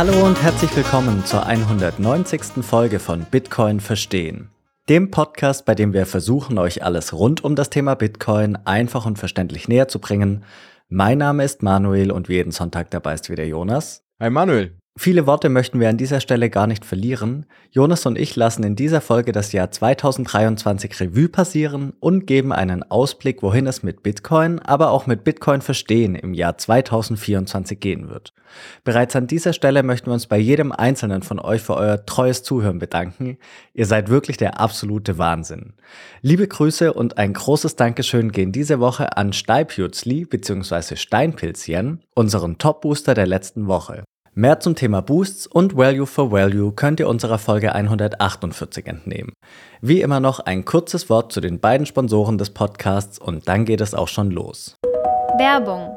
[0.00, 2.64] Hallo und herzlich willkommen zur 190.
[2.64, 4.48] Folge von Bitcoin Verstehen.
[4.88, 9.18] Dem Podcast, bei dem wir versuchen, euch alles rund um das Thema Bitcoin einfach und
[9.18, 10.42] verständlich näher zu bringen.
[10.88, 14.02] Mein Name ist Manuel und wie jeden Sonntag dabei ist wieder Jonas.
[14.18, 14.79] Hi Manuel.
[14.98, 17.46] Viele Worte möchten wir an dieser Stelle gar nicht verlieren.
[17.70, 22.82] Jonas und ich lassen in dieser Folge das Jahr 2023 Revue passieren und geben einen
[22.82, 28.34] Ausblick, wohin es mit Bitcoin, aber auch mit Bitcoin verstehen im Jahr 2024 gehen wird.
[28.82, 32.42] Bereits an dieser Stelle möchten wir uns bei jedem einzelnen von euch für euer treues
[32.42, 33.38] Zuhören bedanken.
[33.72, 35.74] Ihr seid wirklich der absolute Wahnsinn.
[36.20, 40.96] Liebe Grüße und ein großes Dankeschön gehen diese Woche an Steipjutzli bzw.
[40.96, 44.02] Steinpilzchen, unseren Top-Booster der letzten Woche.
[44.34, 49.32] Mehr zum Thema Boosts und Value for Value könnt ihr unserer Folge 148 entnehmen.
[49.80, 53.80] Wie immer noch ein kurzes Wort zu den beiden Sponsoren des Podcasts und dann geht
[53.80, 54.76] es auch schon los.
[55.36, 55.96] Werbung.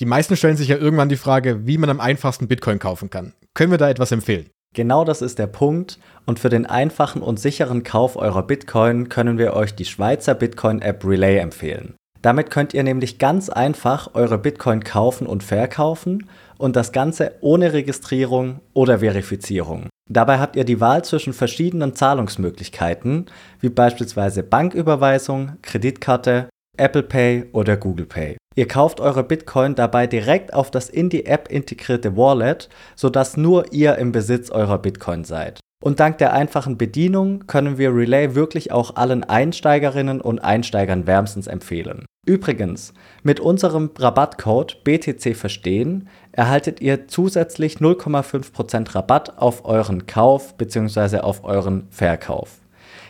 [0.00, 3.34] Die meisten stellen sich ja irgendwann die Frage, wie man am einfachsten Bitcoin kaufen kann.
[3.54, 4.50] Können wir da etwas empfehlen?
[4.74, 9.38] Genau das ist der Punkt und für den einfachen und sicheren Kauf eurer Bitcoin können
[9.38, 11.94] wir euch die Schweizer Bitcoin-App Relay empfehlen.
[12.20, 16.28] Damit könnt ihr nämlich ganz einfach eure Bitcoin kaufen und verkaufen
[16.58, 19.88] und das Ganze ohne Registrierung oder Verifizierung.
[20.10, 23.26] Dabei habt ihr die Wahl zwischen verschiedenen Zahlungsmöglichkeiten,
[23.60, 28.36] wie beispielsweise Banküberweisung, Kreditkarte, Apple Pay oder Google Pay.
[28.54, 33.72] Ihr kauft eure Bitcoin dabei direkt auf das in die App integrierte Wallet, sodass nur
[33.72, 35.60] ihr im Besitz eurer Bitcoin seid.
[35.82, 41.46] Und dank der einfachen Bedienung können wir Relay wirklich auch allen Einsteigerinnen und Einsteigern wärmstens
[41.46, 42.04] empfehlen.
[42.26, 51.20] Übrigens, mit unserem Rabattcode BTC Verstehen erhaltet ihr zusätzlich 0,5% Rabatt auf euren Kauf bzw.
[51.20, 52.58] auf euren Verkauf.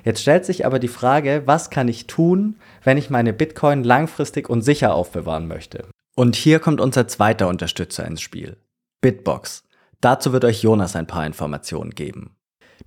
[0.04, 4.48] Jetzt stellt sich aber die Frage, was kann ich tun, wenn ich meine Bitcoin langfristig
[4.48, 5.86] und sicher aufbewahren möchte?
[6.14, 8.56] Und hier kommt unser zweiter Unterstützer ins Spiel,
[9.00, 9.64] Bitbox.
[10.00, 12.37] Dazu wird euch Jonas ein paar Informationen geben.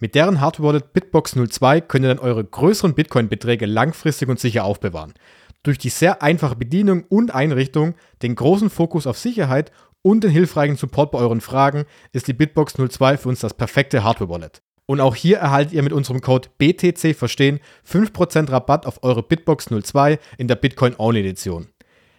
[0.02, 5.14] Mit deren Hardware-Wallet Bitbox 02 könnt ihr dann eure größeren Bitcoin-Beträge langfristig und sicher aufbewahren.
[5.62, 7.94] Durch die sehr einfache Bedienung und Einrichtung,
[8.24, 9.72] den großen Fokus auf Sicherheit
[10.02, 14.04] und den hilfreichen Support bei euren Fragen ist die Bitbox 02 für uns das perfekte
[14.04, 14.64] Hardware-Wallet.
[14.88, 19.66] Und auch hier erhaltet ihr mit unserem Code BTC Verstehen 5% Rabatt auf eure Bitbox
[19.66, 21.68] 02 in der Bitcoin Only Edition.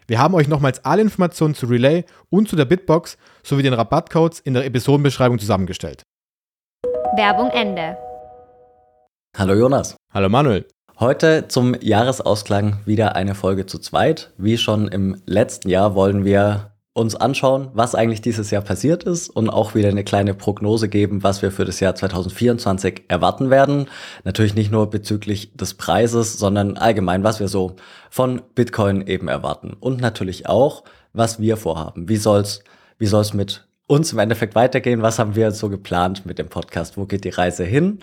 [0.06, 4.38] Wir haben euch nochmals alle Informationen zu Relay und zu der Bitbox sowie den Rabattcodes
[4.38, 6.04] in der Episodenbeschreibung zusammengestellt.
[7.14, 7.98] Werbung Ende.
[9.36, 9.96] Hallo Jonas.
[10.14, 10.66] Hallo Manuel.
[10.98, 14.32] Heute zum Jahresausklang wieder eine Folge zu zweit.
[14.38, 19.28] Wie schon im letzten Jahr wollen wir uns anschauen, was eigentlich dieses Jahr passiert ist
[19.28, 23.88] und auch wieder eine kleine Prognose geben, was wir für das Jahr 2024 erwarten werden.
[24.24, 27.76] Natürlich nicht nur bezüglich des Preises, sondern allgemein, was wir so
[28.08, 29.74] von Bitcoin eben erwarten.
[29.78, 32.08] Und natürlich auch, was wir vorhaben.
[32.08, 32.62] Wie soll's,
[32.98, 35.02] wie soll's mit uns im Endeffekt weitergehen?
[35.02, 36.96] Was haben wir so geplant mit dem Podcast?
[36.96, 38.00] Wo geht die Reise hin?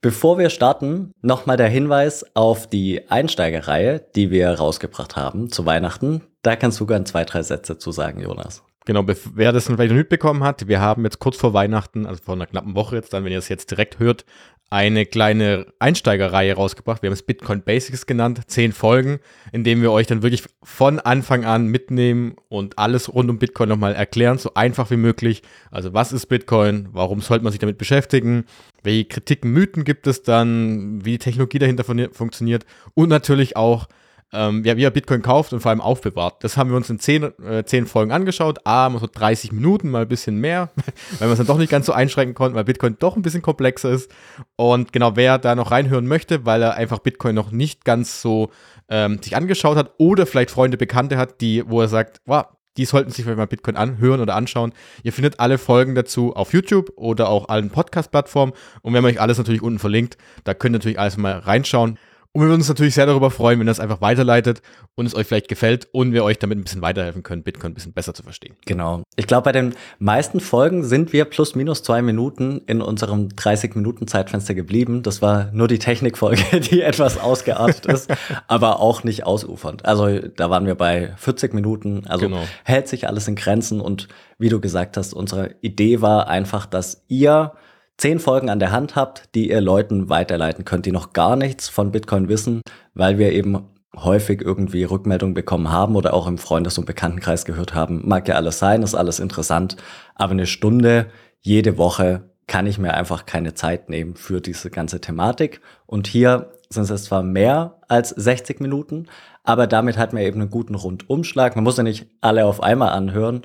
[0.00, 6.20] Bevor wir starten, nochmal der Hinweis auf die Einsteigerreihe, die wir rausgebracht haben zu Weihnachten.
[6.42, 8.62] Da kannst du gern zwei, drei Sätze zu sagen, Jonas.
[8.84, 12.34] Genau, wer das vielleicht noch mitbekommen hat, wir haben jetzt kurz vor Weihnachten, also vor
[12.34, 14.26] einer knappen Woche jetzt, dann, wenn ihr es jetzt direkt hört,
[14.74, 17.00] eine kleine Einsteigerreihe rausgebracht.
[17.00, 19.20] Wir haben es Bitcoin Basics genannt, zehn Folgen,
[19.52, 23.68] in denen wir euch dann wirklich von Anfang an mitnehmen und alles rund um Bitcoin
[23.68, 25.42] nochmal erklären, so einfach wie möglich.
[25.70, 26.88] Also was ist Bitcoin?
[26.90, 28.46] Warum sollte man sich damit beschäftigen?
[28.82, 31.04] Welche Kritiken, Mythen gibt es dann?
[31.04, 32.66] Wie die Technologie dahinter funktioniert?
[32.94, 33.86] Und natürlich auch,
[34.32, 36.42] ähm, ja, wie er Bitcoin kauft und vor allem aufbewahrt.
[36.42, 38.66] Das haben wir uns in zehn, äh, zehn Folgen angeschaut.
[38.66, 40.70] A, mal so 30 Minuten, mal ein bisschen mehr,
[41.18, 43.42] weil wir es dann doch nicht ganz so einschränken konnten, weil Bitcoin doch ein bisschen
[43.42, 44.10] komplexer ist.
[44.56, 48.50] Und genau, wer da noch reinhören möchte, weil er einfach Bitcoin noch nicht ganz so
[48.88, 52.46] ähm, sich angeschaut hat oder vielleicht Freunde, Bekannte hat, die, wo er sagt, wow,
[52.76, 54.72] die sollten sich vielleicht mal Bitcoin anhören oder anschauen.
[55.02, 58.52] Ihr findet alle Folgen dazu auf YouTube oder auch allen Podcast-Plattformen.
[58.82, 60.18] Und wir haben euch alles natürlich unten verlinkt.
[60.42, 61.98] Da könnt ihr natürlich alles mal reinschauen.
[62.36, 64.60] Und wir würden uns natürlich sehr darüber freuen, wenn ihr es einfach weiterleitet
[64.96, 67.74] und es euch vielleicht gefällt und wir euch damit ein bisschen weiterhelfen können, Bitcoin ein
[67.74, 68.56] bisschen besser zu verstehen.
[68.66, 69.04] Genau.
[69.14, 74.54] Ich glaube, bei den meisten Folgen sind wir plus minus zwei Minuten in unserem 30-Minuten-Zeitfenster
[74.54, 75.04] geblieben.
[75.04, 78.12] Das war nur die Technikfolge, die etwas ausgeartet ist,
[78.48, 79.84] aber auch nicht ausufernd.
[79.84, 82.04] Also da waren wir bei 40 Minuten.
[82.08, 82.42] Also genau.
[82.64, 84.08] hält sich alles in Grenzen und
[84.38, 87.52] wie du gesagt hast, unsere Idee war einfach, dass ihr
[87.98, 91.68] zehn Folgen an der Hand habt, die ihr Leuten weiterleiten könnt, die noch gar nichts
[91.68, 92.62] von Bitcoin wissen,
[92.94, 97.74] weil wir eben häufig irgendwie Rückmeldungen bekommen haben oder auch im Freundes- und Bekanntenkreis gehört
[97.74, 98.02] haben.
[98.06, 99.76] Mag ja alles sein, ist alles interessant,
[100.14, 101.06] aber eine Stunde
[101.40, 105.60] jede Woche kann ich mir einfach keine Zeit nehmen für diese ganze Thematik.
[105.86, 109.06] Und hier sind es zwar mehr als 60 Minuten,
[109.44, 111.54] aber damit hat man eben einen guten Rundumschlag.
[111.54, 113.42] Man muss ja nicht alle auf einmal anhören,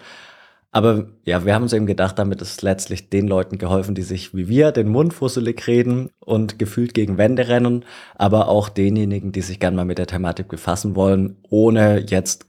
[0.71, 4.36] Aber ja, wir haben uns eben gedacht, damit ist letztlich den Leuten geholfen, die sich
[4.36, 7.86] wie wir den Mund fusselig reden und gefühlt gegen Wände rennen,
[8.16, 12.45] aber auch denjenigen, die sich gern mal mit der Thematik befassen wollen, ohne jetzt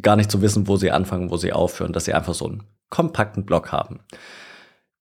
[0.00, 2.62] gar nicht zu wissen, wo sie anfangen, wo sie aufhören, dass sie einfach so einen
[2.90, 4.00] kompakten Block haben.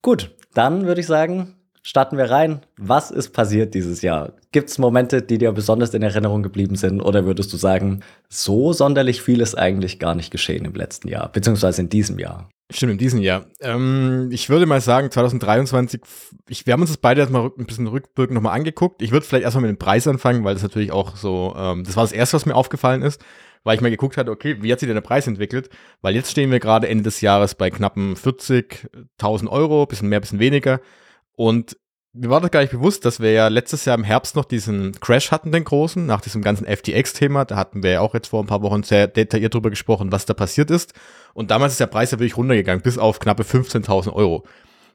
[0.01, 1.56] Gut, dann würde ich sagen,
[1.88, 2.60] starten wir rein.
[2.75, 4.34] Was ist passiert dieses Jahr?
[4.51, 7.01] Gibt es Momente, die dir besonders in Erinnerung geblieben sind?
[7.01, 11.31] Oder würdest du sagen, so sonderlich viel ist eigentlich gar nicht geschehen im letzten Jahr,
[11.31, 12.50] beziehungsweise in diesem Jahr?
[12.69, 13.45] Stimmt, in diesem Jahr.
[13.62, 16.01] Ähm, ich würde mal sagen, 2023,
[16.50, 19.01] ich, wir haben uns das beide erstmal ein bisschen rückwirkend nochmal angeguckt.
[19.01, 21.95] Ich würde vielleicht erstmal mit dem Preis anfangen, weil das natürlich auch so, ähm, das
[21.95, 23.24] war das Erste, was mir aufgefallen ist,
[23.63, 25.69] weil ich mal geguckt hatte, okay, wie hat sich denn der Preis entwickelt?
[26.01, 30.39] Weil jetzt stehen wir gerade Ende des Jahres bei knappen 40.000 Euro, bisschen mehr, bisschen
[30.39, 30.81] weniger.
[31.38, 31.78] Und
[32.13, 35.00] mir war das gar nicht bewusst, dass wir ja letztes Jahr im Herbst noch diesen
[35.00, 37.45] Crash hatten, den großen, nach diesem ganzen FTX-Thema.
[37.45, 40.25] Da hatten wir ja auch jetzt vor ein paar Wochen sehr detailliert drüber gesprochen, was
[40.25, 40.94] da passiert ist.
[41.36, 44.45] Und damals ist der Preis ja wirklich runtergegangen, bis auf knappe 15.000 Euro.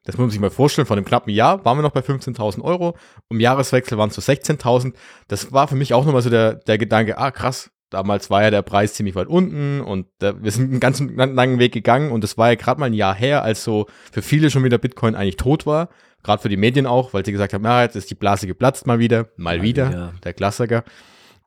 [0.05, 2.61] Das muss man sich mal vorstellen, von einem knappen Jahr waren wir noch bei 15.000
[2.62, 2.97] Euro.
[3.29, 4.94] Um Jahreswechsel waren es so 16.000.
[5.29, 8.50] Das war für mich auch nochmal so der, der Gedanke, ah krass, damals war ja
[8.50, 12.39] der Preis ziemlich weit unten und wir sind einen ganz langen Weg gegangen und es
[12.39, 15.37] war ja gerade mal ein Jahr her, als so für viele schon wieder Bitcoin eigentlich
[15.37, 15.89] tot war.
[16.23, 18.87] Gerade für die Medien auch, weil sie gesagt haben, ja, jetzt ist die Blase geplatzt
[18.87, 20.85] mal wieder, mal, mal wieder, wieder, der Klassiker.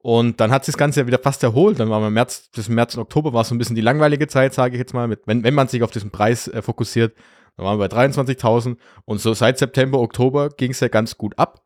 [0.06, 1.80] Und dann hat sich das Ganze ja wieder fast erholt.
[1.80, 4.28] Dann war im März, bis März und Oktober war es so ein bisschen die langweilige
[4.28, 7.16] Zeit, sage ich jetzt mal, mit, wenn, wenn man sich auf diesen Preis äh, fokussiert.
[7.58, 11.40] Dann waren wir bei 23.000 und so seit September, Oktober ging es ja ganz gut
[11.40, 11.64] ab.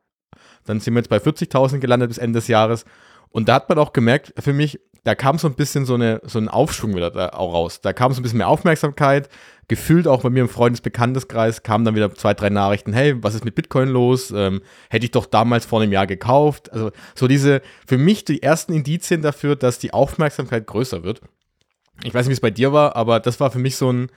[0.64, 2.84] Dann sind wir jetzt bei 40.000 gelandet bis Ende des Jahres.
[3.30, 6.20] Und da hat man auch gemerkt, für mich, da kam so ein bisschen so, eine,
[6.24, 7.80] so ein Aufschwung wieder da auch raus.
[7.80, 9.28] Da kam so ein bisschen mehr Aufmerksamkeit.
[9.68, 13.44] Gefühlt auch bei mir im Freundesbekannteskreis kamen dann wieder zwei, drei Nachrichten, hey, was ist
[13.44, 14.32] mit Bitcoin los?
[14.32, 16.72] Ähm, hätte ich doch damals vor einem Jahr gekauft.
[16.72, 21.20] Also so diese, für mich die ersten Indizien dafür, dass die Aufmerksamkeit größer wird.
[22.02, 24.08] Ich weiß nicht, wie es bei dir war, aber das war für mich so ein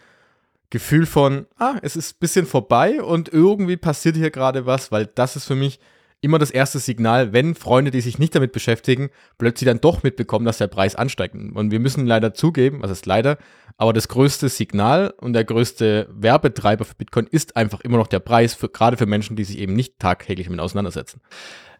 [0.69, 5.05] Gefühl von, ah, es ist ein bisschen vorbei und irgendwie passiert hier gerade was, weil
[5.05, 5.79] das ist für mich
[6.23, 10.45] immer das erste Signal, wenn Freunde, die sich nicht damit beschäftigen, plötzlich dann doch mitbekommen,
[10.45, 11.35] dass der Preis ansteigt.
[11.35, 13.37] Und wir müssen leider zugeben, was ist leider,
[13.77, 18.19] aber das größte Signal und der größte Werbetreiber für Bitcoin ist einfach immer noch der
[18.19, 21.21] Preis, für, gerade für Menschen, die sich eben nicht tagtäglich damit auseinandersetzen.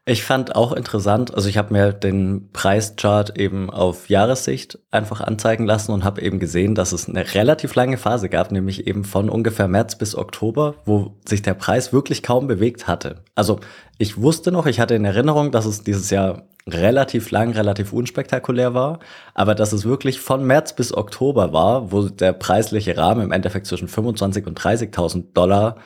[0.05, 5.65] Ich fand auch interessant, also ich habe mir den Preischart eben auf Jahressicht einfach anzeigen
[5.65, 9.29] lassen und habe eben gesehen, dass es eine relativ lange Phase gab, nämlich eben von
[9.29, 13.23] ungefähr März bis Oktober, wo sich der Preis wirklich kaum bewegt hatte.
[13.33, 13.61] Also
[13.97, 18.73] ich wusste noch, ich hatte in Erinnerung, dass es dieses Jahr relativ lang, relativ unspektakulär
[18.73, 18.99] war,
[19.33, 23.67] aber dass es wirklich von März bis Oktober war, wo der preisliche Rahmen im Endeffekt
[23.67, 25.77] zwischen 25 und 30.000 Dollar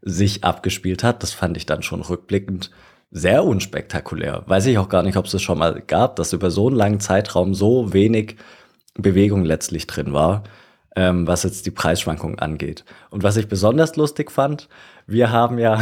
[0.00, 2.70] sich abgespielt hat, das fand ich dann schon rückblickend
[3.14, 4.42] sehr unspektakulär.
[4.46, 6.76] Weiß ich auch gar nicht, ob es das schon mal gab, dass über so einen
[6.76, 8.36] langen Zeitraum so wenig
[8.94, 10.42] Bewegung letztlich drin war,
[10.96, 12.84] ähm, was jetzt die Preisschwankungen angeht.
[13.10, 14.68] Und was ich besonders lustig fand,
[15.06, 15.74] wir haben ja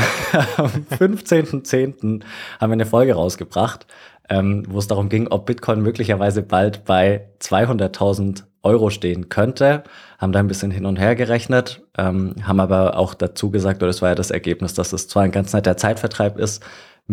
[0.59, 2.21] am 15.10.
[2.61, 3.87] haben wir eine Folge rausgebracht,
[4.29, 9.85] ähm, wo es darum ging, ob Bitcoin möglicherweise bald bei 200.000 Euro stehen könnte.
[10.19, 13.89] Haben da ein bisschen hin und her gerechnet, ähm, haben aber auch dazu gesagt, oder
[13.89, 16.63] das war ja das Ergebnis, dass es zwar ein ganz netter Zeitvertreib ist,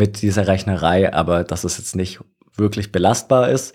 [0.00, 2.20] mit dieser Rechnerei, aber dass es jetzt nicht
[2.56, 3.74] wirklich belastbar ist.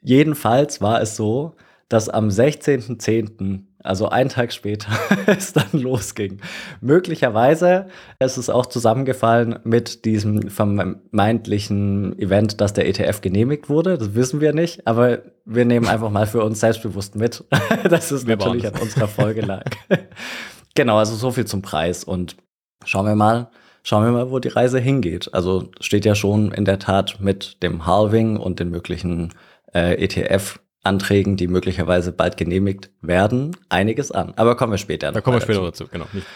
[0.00, 1.54] Jedenfalls war es so,
[1.88, 4.90] dass am 16.10., also einen Tag später,
[5.26, 6.40] es dann losging.
[6.80, 7.86] Möglicherweise
[8.18, 13.96] ist es auch zusammengefallen mit diesem vermeintlichen Event, dass der ETF genehmigt wurde.
[13.98, 17.44] Das wissen wir nicht, aber wir nehmen einfach mal für uns selbstbewusst mit,
[17.88, 19.70] dass es wir natürlich an unserer Folge lag.
[20.74, 22.36] genau, also so viel zum Preis und
[22.84, 23.50] schauen wir mal,
[23.82, 25.32] schauen wir mal, wo die Reise hingeht.
[25.32, 29.32] Also steht ja schon in der Tat mit dem Halving und den möglichen
[29.74, 34.32] äh, ETF-Anträgen, die möglicherweise bald genehmigt werden, einiges an.
[34.36, 35.12] Aber kommen wir später.
[35.12, 36.06] Da kommen wir später dazu, genau.
[36.12, 36.26] Nicht.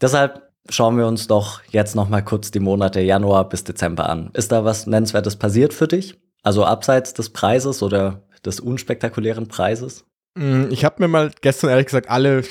[0.00, 4.30] Deshalb schauen wir uns doch jetzt noch mal kurz die Monate Januar bis Dezember an.
[4.32, 6.16] Ist da was Nennenswertes passiert für dich?
[6.42, 10.04] Also abseits des Preises oder des unspektakulären Preises?
[10.34, 12.42] Mm, ich habe mir mal gestern ehrlich gesagt alle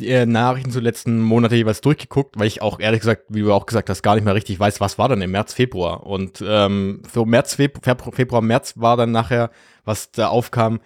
[0.00, 3.66] äh, Nachrichten zu letzten Monate jeweils durchgeguckt, weil ich auch ehrlich gesagt, wie du auch
[3.66, 6.06] gesagt hast, gar nicht mehr richtig weiß, was war dann im März, Februar.
[6.06, 9.50] Und ähm, für März, Februar, März war dann nachher,
[9.84, 10.80] was da aufkam,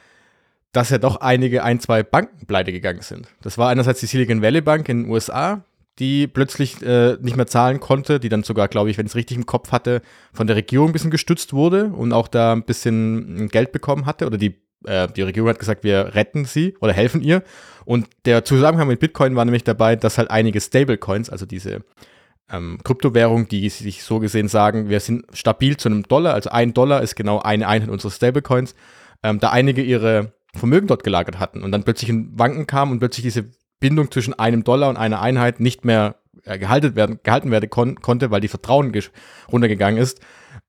[0.72, 3.28] dass ja doch einige, ein, zwei Banken pleite gegangen sind.
[3.42, 5.64] Das war einerseits die Silicon Valley Bank in den USA,
[5.98, 9.16] die plötzlich äh, nicht mehr zahlen konnte, die dann sogar, glaube ich, wenn ich es
[9.16, 10.02] richtig im Kopf hatte,
[10.32, 14.26] von der Regierung ein bisschen gestützt wurde und auch da ein bisschen Geld bekommen hatte
[14.26, 17.42] oder die äh, die Regierung hat gesagt, wir retten sie oder helfen ihr.
[17.84, 21.80] Und der Zusammenhang mit Bitcoin war nämlich dabei, dass halt einige Stablecoins, also diese
[22.50, 26.74] ähm, Kryptowährungen, die sich so gesehen sagen, wir sind stabil zu einem Dollar, also ein
[26.74, 28.74] Dollar ist genau eine Einheit unserer Stablecoins,
[29.22, 32.98] ähm, da einige ihre Vermögen dort gelagert hatten und dann plötzlich in Wanken kamen und
[33.00, 37.50] plötzlich diese Bindung zwischen einem Dollar und einer Einheit nicht mehr äh, gehalten werden, gehalten
[37.50, 38.92] werden kon konnte, weil die Vertrauen
[39.52, 40.20] runtergegangen ist.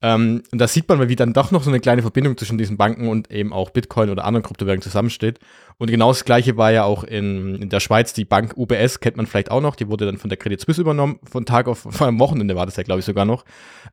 [0.01, 2.77] Ähm, und da sieht man, wie dann doch noch so eine kleine Verbindung zwischen diesen
[2.77, 5.39] Banken und eben auch Bitcoin oder anderen Kryptowährungen zusammensteht.
[5.77, 9.17] Und genau das Gleiche war ja auch in, in der Schweiz, die Bank UBS kennt
[9.17, 11.79] man vielleicht auch noch, die wurde dann von der Credit Suisse übernommen, von Tag auf,
[11.89, 13.43] vor einem Wochenende war das ja, glaube ich, sogar noch.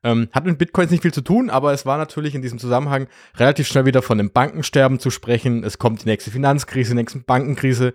[0.05, 3.09] Ähm, hat mit Bitcoins nicht viel zu tun, aber es war natürlich in diesem Zusammenhang
[3.37, 5.65] relativ schnell wieder von einem Bankensterben zu sprechen.
[5.65, 7.95] Es kommt die nächste Finanzkrise, die nächste Bankenkrise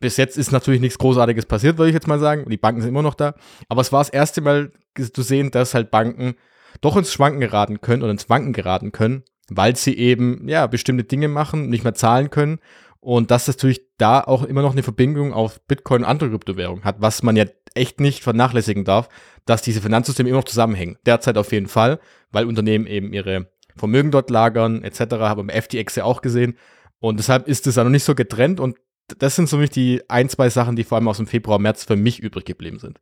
[0.00, 2.48] bis jetzt ist natürlich nichts Großartiges passiert, würde ich jetzt mal sagen.
[2.48, 3.34] Die Banken sind immer noch da.
[3.68, 6.36] Aber es war das erste Mal zu sehen, dass halt Banken
[6.84, 11.04] doch ins Schwanken geraten können oder ins Wanken geraten können, weil sie eben, ja, bestimmte
[11.04, 12.58] Dinge machen, nicht mehr zahlen können.
[13.00, 16.84] Und dass das natürlich da auch immer noch eine Verbindung auf Bitcoin und andere Kryptowährungen
[16.84, 19.08] hat, was man ja echt nicht vernachlässigen darf,
[19.44, 20.96] dass diese Finanzsysteme immer noch zusammenhängen.
[21.04, 21.98] Derzeit auf jeden Fall,
[22.30, 25.00] weil Unternehmen eben ihre Vermögen dort lagern, etc.
[25.16, 26.56] Haben wir im FTX ja auch gesehen.
[26.98, 28.76] Und deshalb ist es ja noch nicht so getrennt und
[29.18, 31.84] das sind so mich die ein, zwei Sachen, die vor allem aus dem Februar, März
[31.84, 33.00] für mich übrig geblieben sind.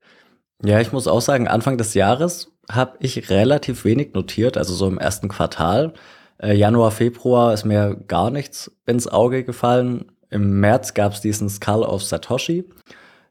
[0.65, 4.87] Ja, ich muss auch sagen, Anfang des Jahres habe ich relativ wenig notiert, also so
[4.87, 5.95] im ersten Quartal.
[6.39, 10.13] Äh, Januar, Februar ist mir gar nichts ins Auge gefallen.
[10.31, 12.65] Im März gab es diesen Skull of Satoshi.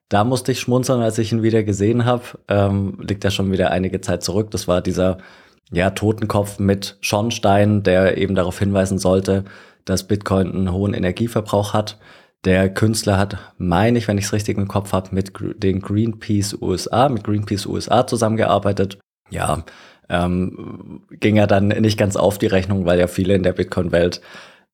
[0.10, 2.24] Da musste ich schmunzeln, als ich ihn wieder gesehen habe.
[2.50, 4.52] Ähm, liegt ja schon wieder einige Zeit zurück.
[4.52, 5.18] Das war dieser
[5.72, 9.46] ja, Totenkopf mit Schornstein, der eben darauf hinweisen sollte,
[9.86, 11.98] dass Bitcoin einen hohen Energieverbrauch hat.
[12.44, 16.58] Der Künstler hat, meine ich, wenn ich es richtig im Kopf habe, mit den Greenpeace
[16.60, 18.98] USA, mit Greenpeace USA zusammengearbeitet.
[19.30, 19.64] Ja,
[20.10, 24.22] ähm, ging ja dann nicht ganz auf die Rechnung, weil ja viele in der Bitcoin-Welt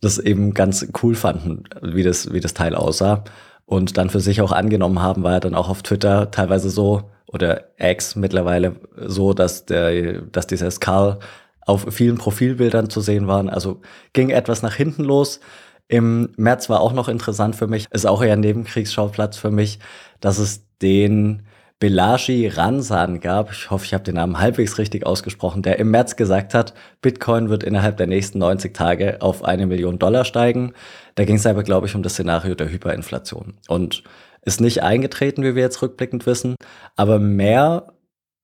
[0.01, 3.23] das eben ganz cool fanden, wie das, wie das Teil aussah.
[3.65, 7.09] Und dann für sich auch angenommen haben, war ja dann auch auf Twitter teilweise so,
[7.27, 11.19] oder X mittlerweile so, dass der, dass dieser Skull
[11.65, 13.49] auf vielen Profilbildern zu sehen waren.
[13.49, 13.81] Also
[14.13, 15.41] ging etwas nach hinten los.
[15.87, 19.79] Im März war auch noch interessant für mich, ist auch eher ein Nebenkriegsschauplatz für mich,
[20.19, 21.43] dass es den
[21.79, 26.15] Belashi Ransan gab, ich hoffe, ich habe den Namen halbwegs richtig ausgesprochen, der im März
[26.15, 30.73] gesagt hat, Bitcoin wird innerhalb der nächsten 90 Tage auf eine Million Dollar steigen.
[31.13, 33.53] Da ging es aber, glaube ich, um das Szenario der Hyperinflation.
[33.67, 34.03] Und
[34.41, 36.55] ist nicht eingetreten, wie wir jetzt rückblickend wissen,
[36.95, 37.93] aber mehr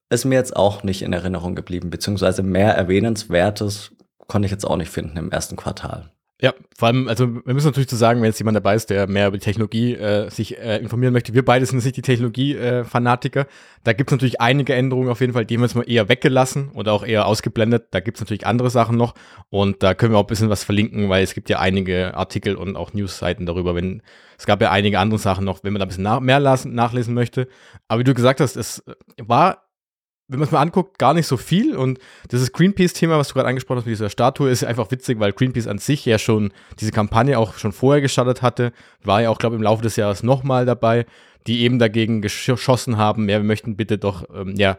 [0.09, 3.91] ist mir jetzt auch nicht in Erinnerung geblieben, beziehungsweise mehr Erwähnenswertes
[4.27, 6.11] konnte ich jetzt auch nicht finden im ersten Quartal.
[6.43, 9.07] Ja, vor allem, also wir müssen natürlich zu sagen, wenn jetzt jemand dabei ist, der
[9.07, 13.39] mehr über die Technologie äh, sich äh, informieren möchte, wir beide sind nicht die Technologie-Fanatiker.
[13.39, 13.45] Äh,
[13.85, 16.09] da gibt es natürlich einige Änderungen auf jeden Fall, die haben wir jetzt mal eher
[16.09, 17.85] weggelassen oder auch eher ausgeblendet.
[17.91, 19.13] Da gibt es natürlich andere Sachen noch
[19.51, 22.57] und da können wir auch ein bisschen was verlinken, weil es gibt ja einige Artikel
[22.57, 24.01] und auch News-Seiten darüber, wenn
[24.37, 26.75] es gab ja einige andere Sachen noch, wenn man da ein bisschen nach, mehr lassen,
[26.75, 27.47] nachlesen möchte.
[27.87, 28.83] Aber wie du gesagt hast, es
[29.17, 29.62] war
[30.33, 31.75] wenn man es mal anguckt, gar nicht so viel.
[31.75, 31.99] Und
[32.31, 35.67] dieses Greenpeace-Thema, was du gerade angesprochen hast mit dieser Statue, ist einfach witzig, weil Greenpeace
[35.67, 38.73] an sich ja schon diese Kampagne auch schon vorher gestartet hatte.
[39.03, 41.05] War ja auch, glaube ich, im Laufe des Jahres nochmal dabei,
[41.45, 43.29] die eben dagegen geschossen haben.
[43.29, 44.77] Ja, wir möchten bitte doch, ähm, ja,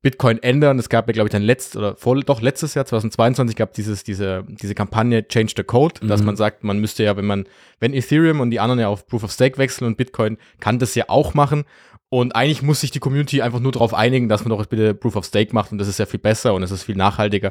[0.00, 0.78] Bitcoin ändern.
[0.78, 4.04] Es gab ja, glaube ich, dann letzt oder vor, doch letztes Jahr, 2022, gab dieses,
[4.04, 6.08] diese, diese Kampagne Change the Code, mhm.
[6.08, 7.46] dass man sagt, man müsste ja, wenn man,
[7.80, 10.94] wenn Ethereum und die anderen ja auf Proof of Stake wechseln und Bitcoin kann das
[10.94, 11.64] ja auch machen.
[12.14, 15.16] Und eigentlich muss sich die Community einfach nur darauf einigen, dass man doch bitte Proof
[15.16, 17.50] of Stake macht und das ist ja viel besser und es ist viel nachhaltiger.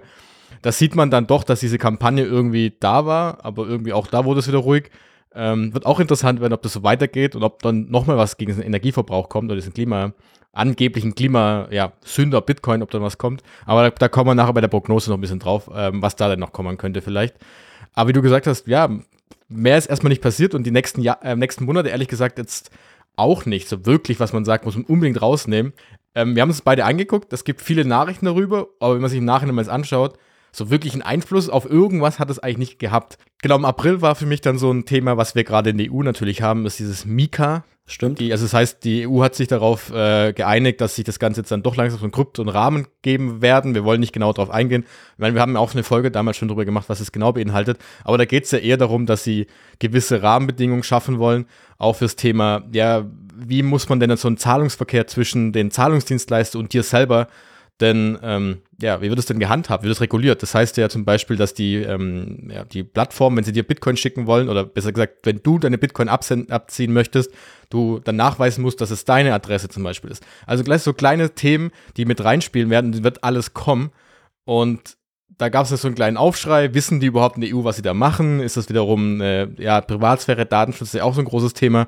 [0.62, 4.24] Das sieht man dann doch, dass diese Kampagne irgendwie da war, aber irgendwie auch da
[4.24, 4.90] wurde es wieder ruhig.
[5.36, 8.56] Ähm, wird auch interessant werden, ob das so weitergeht und ob dann nochmal was gegen
[8.56, 10.14] den Energieverbrauch kommt oder diesen Klima,
[10.54, 11.92] angeblichen Klima, ja,
[12.46, 13.44] Bitcoin, ob dann was kommt.
[13.66, 16.16] Aber da, da kommen wir nachher bei der Prognose noch ein bisschen drauf, ähm, was
[16.16, 17.36] da dann noch kommen könnte vielleicht.
[17.96, 18.88] Aber wie du gesagt hast, ja,
[19.50, 22.72] mehr ist erstmal nicht passiert und die nächsten, Jahr, äh, nächsten Monate, ehrlich gesagt, jetzt
[23.16, 25.74] auch nicht so wirklich, was man sagt, muss man unbedingt rausnehmen.
[26.16, 29.20] Ähm, wir haben uns beide angeguckt, es gibt viele Nachrichten darüber, aber wenn man sich
[29.20, 30.18] im Nachhinein mal anschaut,
[30.52, 33.18] so wirklich einen Einfluss auf irgendwas hat es eigentlich nicht gehabt.
[33.42, 35.92] Genau, im April war für mich dann so ein Thema, was wir gerade in der
[35.92, 37.64] EU natürlich haben, ist dieses Mika.
[37.86, 38.20] Stimmt.
[38.20, 41.42] Die, also das heißt, die EU hat sich darauf äh, geeinigt, dass sich das Ganze
[41.42, 43.76] jetzt dann doch langsam so ein Krypto und Rahmen geben werden.
[43.76, 44.86] Wir wollen nicht genau darauf eingehen.
[45.14, 47.80] Ich meine, wir haben auch eine Folge damals schon darüber gemacht, was es genau beinhaltet.
[48.06, 49.48] Aber da geht es ja eher darum, dass sie
[49.80, 51.46] gewisse Rahmenbedingungen schaffen wollen,
[51.78, 56.72] auch fürs Thema, ja, wie muss man denn so einen Zahlungsverkehr zwischen den Zahlungsdienstleister und
[56.72, 57.28] dir selber
[57.82, 59.84] denn ähm, ja, wie wird es denn gehandhabt?
[59.84, 60.42] Wie wird es reguliert?
[60.44, 63.98] Das heißt ja zum Beispiel, dass die, ähm, ja, die Plattform, wenn sie dir Bitcoin
[63.98, 67.32] schicken wollen, oder besser gesagt, wenn du deine Bitcoin abziehen möchtest,
[67.74, 70.24] du dann nachweisen musst, dass es deine Adresse zum Beispiel ist.
[70.46, 73.92] Also gleich so kleine Themen, die mit reinspielen werden, wird alles kommen.
[74.46, 74.98] Und
[75.38, 76.74] da gab es so einen kleinen Aufschrei.
[76.74, 78.40] Wissen die überhaupt in der EU, was sie da machen?
[78.40, 81.88] Ist das wiederum, äh, ja, Privatsphäre, Datenschutz ist ja auch so ein großes Thema.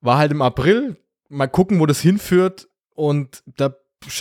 [0.00, 0.96] War halt im April.
[1.28, 2.68] Mal gucken, wo das hinführt.
[2.94, 3.74] Und da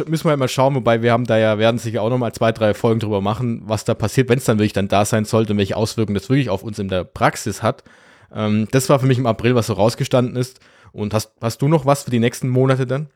[0.08, 2.34] müssen wir halt mal schauen, wobei wir haben da ja, werden sicher auch noch mal
[2.34, 5.26] zwei, drei Folgen drüber machen, was da passiert, wenn es dann wirklich dann da sein
[5.26, 7.84] sollte und welche Auswirkungen das wirklich auf uns in der Praxis hat.
[8.34, 10.60] Ähm, das war für mich im April, was so rausgestanden ist.
[10.92, 13.08] Und hast, hast du noch was für die nächsten Monate dann?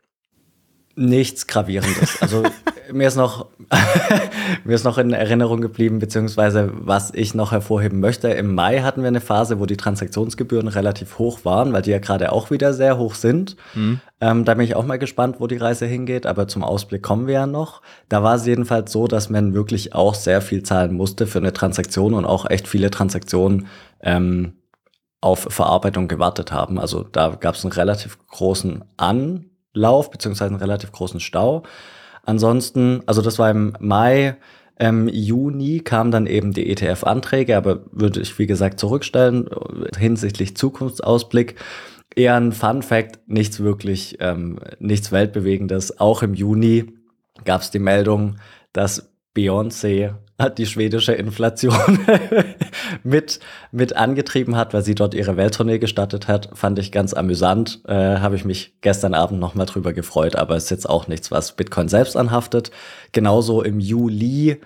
[0.94, 2.22] Nichts Gravierendes.
[2.22, 2.42] Also
[2.92, 3.48] mir ist noch
[4.64, 8.28] mir ist noch in Erinnerung geblieben, beziehungsweise was ich noch hervorheben möchte.
[8.28, 11.98] Im Mai hatten wir eine Phase, wo die Transaktionsgebühren relativ hoch waren, weil die ja
[11.98, 13.56] gerade auch wieder sehr hoch sind.
[13.74, 14.00] Mhm.
[14.20, 17.26] Ähm, da bin ich auch mal gespannt, wo die Reise hingeht, aber zum Ausblick kommen
[17.26, 17.82] wir ja noch.
[18.08, 21.52] Da war es jedenfalls so, dass man wirklich auch sehr viel zahlen musste für eine
[21.52, 23.66] Transaktion und auch echt viele Transaktionen
[24.00, 24.54] ähm,
[25.26, 26.78] auf Verarbeitung gewartet haben.
[26.78, 31.64] Also da gab es einen relativ großen An Lauf, beziehungsweise einen relativ großen Stau.
[32.24, 34.36] Ansonsten, also das war im Mai,
[34.78, 39.50] im Juni kamen dann eben die ETF-Anträge, aber würde ich, wie gesagt, zurückstellen
[39.98, 41.56] hinsichtlich Zukunftsausblick.
[42.14, 45.98] Eher ein Fun Fact, nichts wirklich, ähm, nichts Weltbewegendes.
[45.98, 46.94] Auch im Juni
[47.44, 48.36] gab es die Meldung,
[48.72, 51.98] dass Beyoncé hat die schwedische Inflation
[53.02, 53.40] mit,
[53.72, 56.50] mit angetrieben hat, weil sie dort ihre Welttournee gestartet hat.
[56.52, 57.80] Fand ich ganz amüsant.
[57.88, 61.56] Äh, Habe ich mich gestern Abend nochmal drüber gefreut, aber ist jetzt auch nichts, was
[61.56, 62.70] Bitcoin selbst anhaftet.
[63.12, 64.60] Genauso im Juli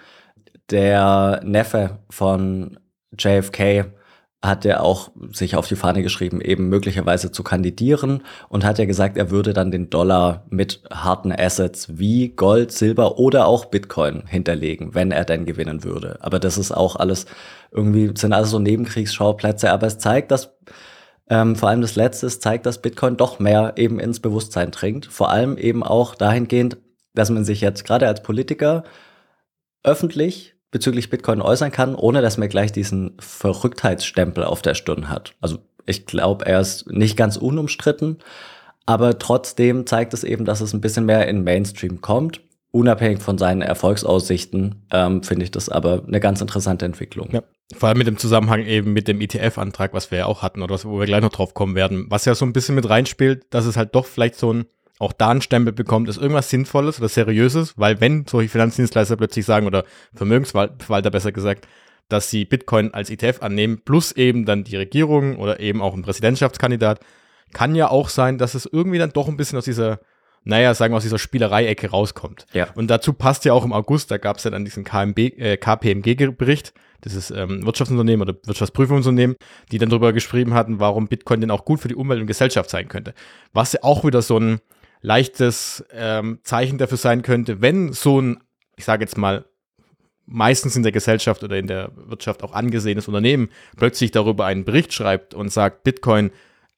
[0.71, 2.79] der Neffe von
[3.17, 3.93] JFK
[4.43, 8.87] hat er auch sich auf die Fahne geschrieben, eben möglicherweise zu kandidieren und hat ja
[8.87, 14.25] gesagt, er würde dann den Dollar mit harten Assets wie Gold, Silber oder auch Bitcoin
[14.27, 16.19] hinterlegen, wenn er denn gewinnen würde.
[16.21, 17.27] Aber das ist auch alles
[17.71, 20.57] irgendwie, sind alles so Nebenkriegsschauplätze, aber es zeigt, dass
[21.29, 25.07] ähm, vor allem das Letzte zeigt, dass Bitcoin doch mehr eben ins Bewusstsein dringt.
[25.07, 26.79] Vor allem eben auch dahingehend,
[27.15, 28.85] dass man sich jetzt gerade als Politiker
[29.85, 35.35] öffentlich bezüglich Bitcoin äußern kann, ohne dass man gleich diesen Verrücktheitsstempel auf der Stirn hat.
[35.41, 38.19] Also ich glaube, er ist nicht ganz unumstritten,
[38.87, 42.41] aber trotzdem zeigt es eben, dass es ein bisschen mehr in Mainstream kommt.
[42.73, 47.29] Unabhängig von seinen Erfolgsaussichten ähm, finde ich das aber eine ganz interessante Entwicklung.
[47.33, 47.43] Ja,
[47.77, 50.75] vor allem mit dem Zusammenhang eben mit dem ETF-Antrag, was wir ja auch hatten oder
[50.75, 53.47] was, wo wir gleich noch drauf kommen werden, was ja so ein bisschen mit reinspielt,
[53.51, 54.67] dass es halt doch vielleicht so ein
[55.01, 59.47] auch da einen Stempel bekommt, ist irgendwas Sinnvolles oder Seriöses, weil wenn solche Finanzdienstleister plötzlich
[59.47, 59.85] sagen oder
[60.15, 61.67] Vermögensverwalter besser gesagt,
[62.09, 66.03] dass sie Bitcoin als ETF annehmen, plus eben dann die Regierung oder eben auch ein
[66.03, 67.01] Präsidentschaftskandidat,
[67.53, 70.01] kann ja auch sein, dass es irgendwie dann doch ein bisschen aus dieser,
[70.45, 72.47] naja, sagen wir aus dieser Spielerei-Ecke rauskommt.
[72.53, 72.69] Ja.
[72.75, 75.57] Und dazu passt ja auch im August, da gab es ja dann diesen KMB, äh,
[75.57, 79.37] KPMG-Bericht, das ist ähm, Wirtschaftsunternehmen oder Wirtschaftsprüfungsunternehmen,
[79.73, 82.69] die dann darüber geschrieben hatten, warum Bitcoin denn auch gut für die Umwelt und Gesellschaft
[82.69, 83.15] sein könnte.
[83.55, 84.61] Was ja auch wieder so ein,
[85.01, 88.39] leichtes ähm, Zeichen dafür sein könnte, wenn so ein,
[88.77, 89.45] ich sage jetzt mal,
[90.27, 94.93] meistens in der Gesellschaft oder in der Wirtschaft auch angesehenes Unternehmen plötzlich darüber einen Bericht
[94.93, 96.31] schreibt und sagt, Bitcoin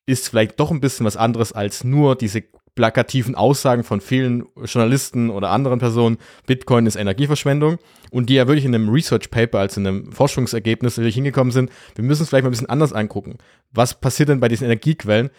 [0.07, 2.43] ist vielleicht doch ein bisschen was anderes als nur diese
[2.75, 7.79] plakativen Aussagen von vielen Journalisten oder anderen Personen, Bitcoin ist Energieverschwendung
[8.11, 11.71] und die ja wirklich in einem Research Paper, als in einem Forschungsergebnis wirklich hingekommen sind,
[11.95, 13.37] wir müssen es vielleicht mal ein bisschen anders angucken.
[13.73, 15.31] Was passiert denn bei diesen Energiequellen?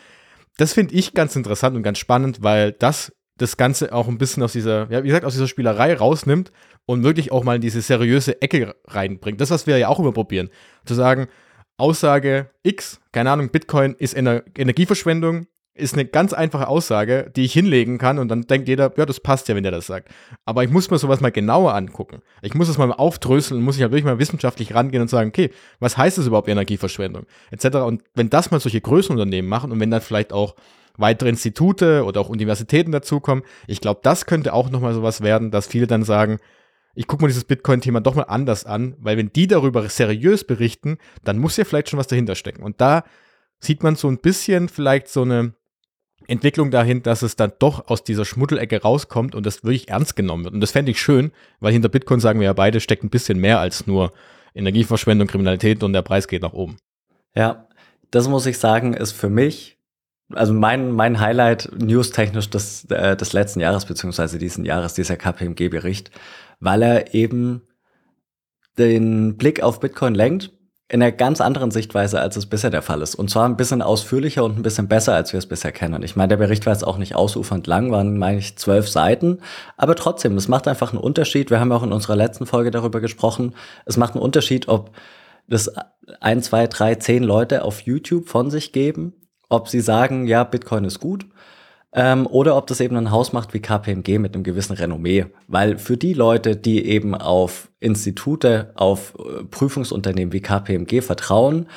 [0.57, 4.43] Das finde ich ganz interessant und ganz spannend, weil das das Ganze auch ein bisschen
[4.43, 6.51] aus dieser, ja, wie gesagt, aus dieser Spielerei rausnimmt
[6.85, 9.41] und wirklich auch mal in diese seriöse Ecke reinbringt.
[9.41, 10.49] Das, was wir ja auch immer probieren.
[10.85, 11.27] Zu sagen,
[11.77, 17.53] Aussage X, keine Ahnung, Bitcoin ist Ener Energieverschwendung, ist eine ganz einfache Aussage, die ich
[17.53, 20.09] hinlegen kann und dann denkt jeder, ja, das passt ja, wenn der das sagt.
[20.45, 22.21] Aber ich muss mir sowas mal genauer angucken.
[22.43, 25.49] Ich muss es mal aufdröseln, muss ich halt wirklich mal wissenschaftlich rangehen und sagen, okay,
[25.79, 27.77] was heißt das überhaupt Energieverschwendung, etc.
[27.77, 30.55] Und wenn das mal solche Größenunternehmen machen und wenn dann vielleicht auch
[30.97, 35.65] weitere Institute oder auch Universitäten dazukommen, ich glaube, das könnte auch nochmal sowas werden, dass
[35.65, 36.37] viele dann sagen,
[36.93, 40.99] ich gucke mir dieses Bitcoin-Thema doch mal anders an, weil wenn die darüber seriös berichten,
[41.23, 42.61] dann muss ja vielleicht schon was dahinter stecken.
[42.61, 43.03] Und da
[43.59, 45.55] sieht man so ein bisschen vielleicht so eine
[46.27, 50.45] Entwicklung dahin, dass es dann doch aus dieser Schmuddelecke rauskommt und das wirklich ernst genommen
[50.45, 50.53] wird.
[50.53, 53.39] Und das fände ich schön, weil hinter Bitcoin sagen wir ja beide, steckt ein bisschen
[53.39, 54.11] mehr als nur
[54.55, 56.77] Energieverschwendung, Kriminalität und der Preis geht nach oben.
[57.35, 57.67] Ja,
[58.11, 59.77] das muss ich sagen, ist für mich,
[60.31, 66.11] also mein, mein Highlight newstechnisch des, äh, des letzten Jahres, beziehungsweise diesen Jahres, dieser KPMG-Bericht,
[66.59, 67.61] weil er eben
[68.77, 70.51] den Blick auf Bitcoin lenkt
[70.93, 73.15] in einer ganz anderen Sichtweise, als es bisher der Fall ist.
[73.15, 76.03] Und zwar ein bisschen ausführlicher und ein bisschen besser, als wir es bisher kennen.
[76.03, 79.39] Ich meine, der Bericht war jetzt auch nicht ausufernd lang, waren, meine ich, zwölf Seiten.
[79.75, 81.49] Aber trotzdem, es macht einfach einen Unterschied.
[81.49, 83.55] Wir haben auch in unserer letzten Folge darüber gesprochen.
[83.85, 84.91] Es macht einen Unterschied, ob
[85.47, 85.73] das
[86.19, 89.13] ein, zwei, drei, zehn Leute auf YouTube von sich geben,
[89.49, 91.25] ob sie sagen, ja, Bitcoin ist gut
[91.93, 95.27] ähm, oder ob das eben ein Haus macht wie KPMG mit einem gewissen Renommee.
[95.47, 101.67] Weil für die Leute, die eben auf Institute, auf äh, Prüfungsunternehmen wie KPMG vertrauen,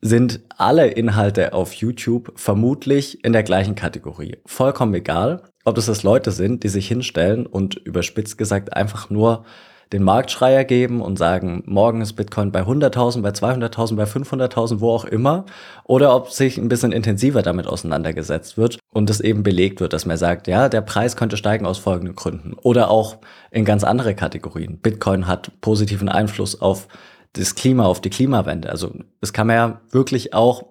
[0.00, 4.38] sind alle Inhalte auf YouTube vermutlich in der gleichen Kategorie.
[4.46, 9.44] Vollkommen egal, ob das das Leute sind, die sich hinstellen und überspitzt gesagt einfach nur
[9.92, 14.90] den Marktschreier geben und sagen, morgen ist Bitcoin bei 100.000, bei 200.000, bei 500.000, wo
[14.90, 15.46] auch immer,
[15.84, 20.06] oder ob sich ein bisschen intensiver damit auseinandergesetzt wird und es eben belegt wird, dass
[20.06, 23.18] man sagt, ja, der Preis könnte steigen aus folgenden Gründen oder auch
[23.50, 24.78] in ganz andere Kategorien.
[24.78, 26.86] Bitcoin hat positiven Einfluss auf
[27.32, 28.70] das Klima, auf die Klimawende.
[28.70, 30.66] Also das kann man ja wirklich auch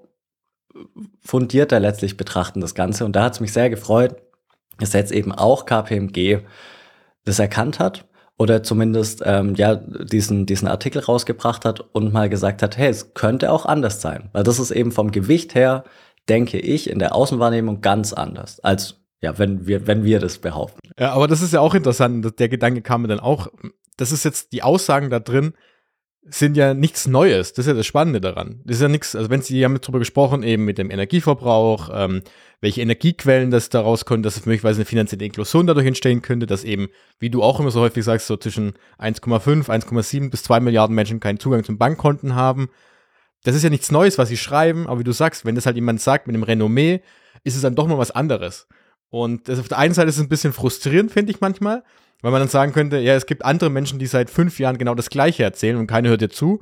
[1.19, 3.03] fundierter letztlich betrachten, das Ganze.
[3.03, 4.15] Und da hat es mich sehr gefreut,
[4.77, 6.39] dass jetzt eben auch KPMG
[7.25, 8.05] das erkannt hat
[8.39, 13.13] oder zumindest ähm, ja diesen diesen Artikel rausgebracht hat und mal gesagt hat, hey, es
[13.13, 15.83] könnte auch anders sein, weil das ist eben vom Gewicht her
[16.27, 20.79] denke ich in der Außenwahrnehmung ganz anders als ja, wenn wir wenn wir das behaupten.
[20.97, 23.47] Ja, aber das ist ja auch interessant, der Gedanke kam mir dann auch,
[23.97, 25.53] das ist jetzt die Aussagen da drin,
[26.23, 27.53] sind ja nichts Neues.
[27.53, 28.61] Das ist ja das Spannende daran.
[28.65, 32.21] Das ist ja nichts, also wenn Sie haben darüber gesprochen, eben mit dem Energieverbrauch, ähm,
[32.61, 36.63] welche Energiequellen das daraus können, dass es möglicherweise eine finanzielle Inklusion dadurch entstehen könnte, dass
[36.63, 40.95] eben, wie du auch immer so häufig sagst, so zwischen 1,5, 1,7 bis 2 Milliarden
[40.95, 42.69] Menschen keinen Zugang zum Bankkonten haben.
[43.43, 45.77] Das ist ja nichts Neues, was sie schreiben, aber wie du sagst, wenn das halt
[45.77, 47.01] jemand sagt mit einem Renommee,
[47.43, 48.67] ist es dann doch mal was anderes.
[49.09, 51.83] Und das auf der einen Seite ist es ein bisschen frustrierend, finde ich manchmal,
[52.21, 54.95] weil man dann sagen könnte, ja, es gibt andere Menschen, die seit fünf Jahren genau
[54.95, 56.59] das Gleiche erzählen und keiner hört dir zu.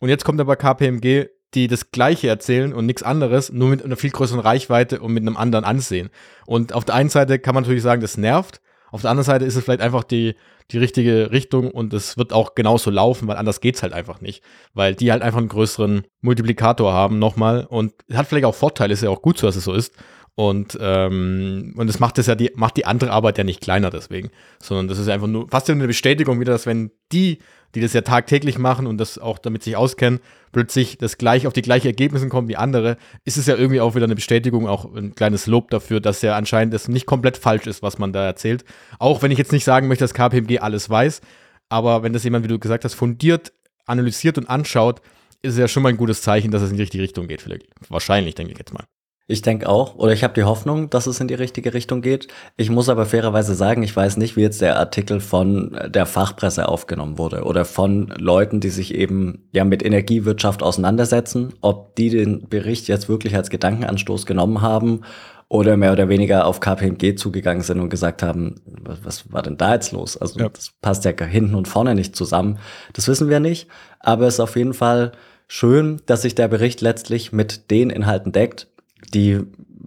[0.00, 3.96] Und jetzt kommt aber KPMG, die das Gleiche erzählen und nichts anderes, nur mit einer
[3.96, 6.10] viel größeren Reichweite und mit einem anderen Ansehen.
[6.46, 8.60] Und auf der einen Seite kann man natürlich sagen, das nervt.
[8.90, 10.34] Auf der anderen Seite ist es vielleicht einfach die,
[10.70, 14.42] die richtige Richtung und es wird auch genauso laufen, weil anders geht's halt einfach nicht.
[14.74, 19.02] Weil die halt einfach einen größeren Multiplikator haben nochmal und hat vielleicht auch Vorteile, ist
[19.02, 19.94] ja auch gut so, dass es so ist.
[20.38, 23.90] Und, ähm, und das macht das ja die, macht die andere Arbeit ja nicht kleiner
[23.90, 24.30] deswegen.
[24.62, 27.40] Sondern das ist einfach nur fast eine Bestätigung wieder, dass wenn die,
[27.74, 30.20] die das ja tagtäglich machen und das auch damit sich auskennen,
[30.52, 33.96] plötzlich das gleich auf die gleichen Ergebnisse kommen wie andere, ist es ja irgendwie auch
[33.96, 37.66] wieder eine Bestätigung, auch ein kleines Lob dafür, dass ja anscheinend es nicht komplett falsch
[37.66, 38.64] ist, was man da erzählt.
[39.00, 41.20] Auch wenn ich jetzt nicht sagen möchte, dass KPMG alles weiß,
[41.68, 43.52] aber wenn das jemand, wie du gesagt hast, fundiert,
[43.86, 45.00] analysiert und anschaut,
[45.42, 47.42] ist es ja schon mal ein gutes Zeichen, dass es in die richtige Richtung geht.
[47.42, 47.66] Vielleicht.
[47.88, 48.84] Wahrscheinlich, denke ich jetzt mal.
[49.30, 52.28] Ich denke auch, oder ich habe die Hoffnung, dass es in die richtige Richtung geht.
[52.56, 56.66] Ich muss aber fairerweise sagen, ich weiß nicht, wie jetzt der Artikel von der Fachpresse
[56.66, 62.48] aufgenommen wurde oder von Leuten, die sich eben ja mit Energiewirtschaft auseinandersetzen, ob die den
[62.48, 65.02] Bericht jetzt wirklich als Gedankenanstoß genommen haben
[65.48, 69.58] oder mehr oder weniger auf KPMG zugegangen sind und gesagt haben, was, was war denn
[69.58, 70.16] da jetzt los?
[70.16, 70.48] Also ja.
[70.48, 72.58] das passt ja hinten und vorne nicht zusammen.
[72.94, 73.68] Das wissen wir nicht,
[74.00, 75.12] aber es ist auf jeden Fall
[75.48, 78.68] schön, dass sich der Bericht letztlich mit den Inhalten deckt,
[79.14, 79.40] die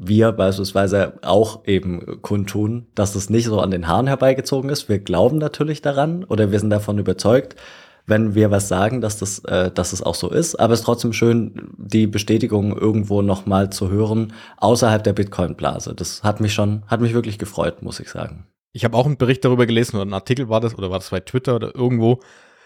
[0.04, 4.89] wir beispielsweise auch eben kundtun, dass es nicht so an den Haaren herbeigezogen ist.
[4.89, 7.56] Wir glauben natürlich daran oder wir sind davon überzeugt,
[8.08, 10.56] wenn wir was sagen, dass das, äh, dass es auch so ist.
[10.56, 15.93] Aber es ist trotzdem schön, die Bestätigung irgendwo nochmal zu hören außerhalb der Bitcoin-Blase.
[15.93, 18.47] Das hat mich schon, hat mich wirklich gefreut, muss ich sagen.
[18.74, 21.10] Ich habe auch einen Bericht darüber gelesen oder ein Artikel war das oder war das
[21.10, 22.21] bei Twitter oder irgendwo,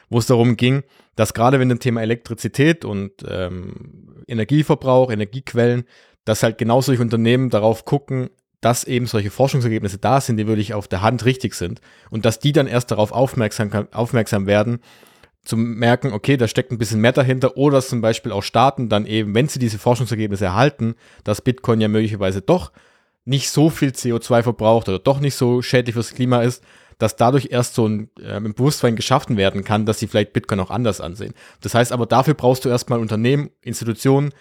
[0.10, 0.84] wo es darum ging,
[1.16, 5.86] dass gerade wenn das Thema Elektrizität und ähm, Energieverbrauch, Energiequellen,
[6.26, 8.30] dass halt genau solche Unternehmen darauf gucken,
[8.62, 12.40] dass eben solche Forschungsergebnisse da sind, die wirklich auf der Hand richtig sind und dass
[12.40, 14.80] die dann erst darauf aufmerksam, aufmerksam werden,
[15.44, 18.90] zu merken, okay, da steckt ein bisschen mehr dahinter oder dass zum Beispiel auch Staaten
[18.90, 22.72] dann eben, wenn sie diese Forschungsergebnisse erhalten, dass Bitcoin ja möglicherweise doch
[23.26, 26.64] nicht so viel CO2 verbraucht oder doch nicht so schädlich fürs Klima ist,
[26.98, 30.72] dass dadurch erst so ein äh, Bewusstsein geschaffen werden kann, dass sie vielleicht Bitcoin auch
[30.72, 31.34] anders ansehen.
[31.62, 34.32] Das heißt aber, dafür brauchst du erstmal Unternehmen, Institutionen,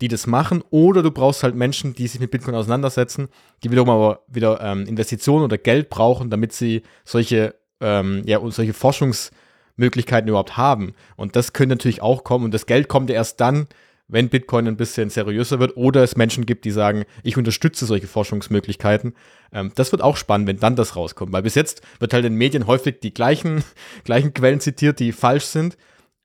[0.00, 3.28] die das machen, oder du brauchst halt Menschen, die sich mit Bitcoin auseinandersetzen,
[3.62, 8.74] die wiederum aber wieder ähm, Investitionen oder Geld brauchen, damit sie solche, ähm, ja, solche
[8.74, 10.94] Forschungsmöglichkeiten überhaupt haben.
[11.16, 12.44] Und das könnte natürlich auch kommen.
[12.44, 13.66] Und das Geld kommt ja erst dann,
[14.08, 18.06] wenn Bitcoin ein bisschen seriöser wird oder es Menschen gibt, die sagen, ich unterstütze solche
[18.06, 19.14] Forschungsmöglichkeiten.
[19.52, 21.32] Ähm, das wird auch spannend, wenn dann das rauskommt.
[21.32, 23.62] Weil bis jetzt wird halt in Medien häufig die gleichen,
[24.04, 25.76] gleichen Quellen zitiert, die falsch sind.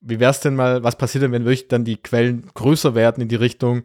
[0.06, 3.22] Wie wäre es denn mal, was passiert denn, wenn wirklich dann die Quellen größer werden
[3.22, 3.84] in die Richtung,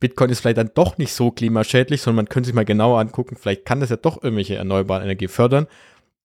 [0.00, 3.36] Bitcoin ist vielleicht dann doch nicht so klimaschädlich, sondern man könnte sich mal genauer angucken,
[3.38, 5.68] vielleicht kann das ja doch irgendwelche erneuerbare Energie fördern.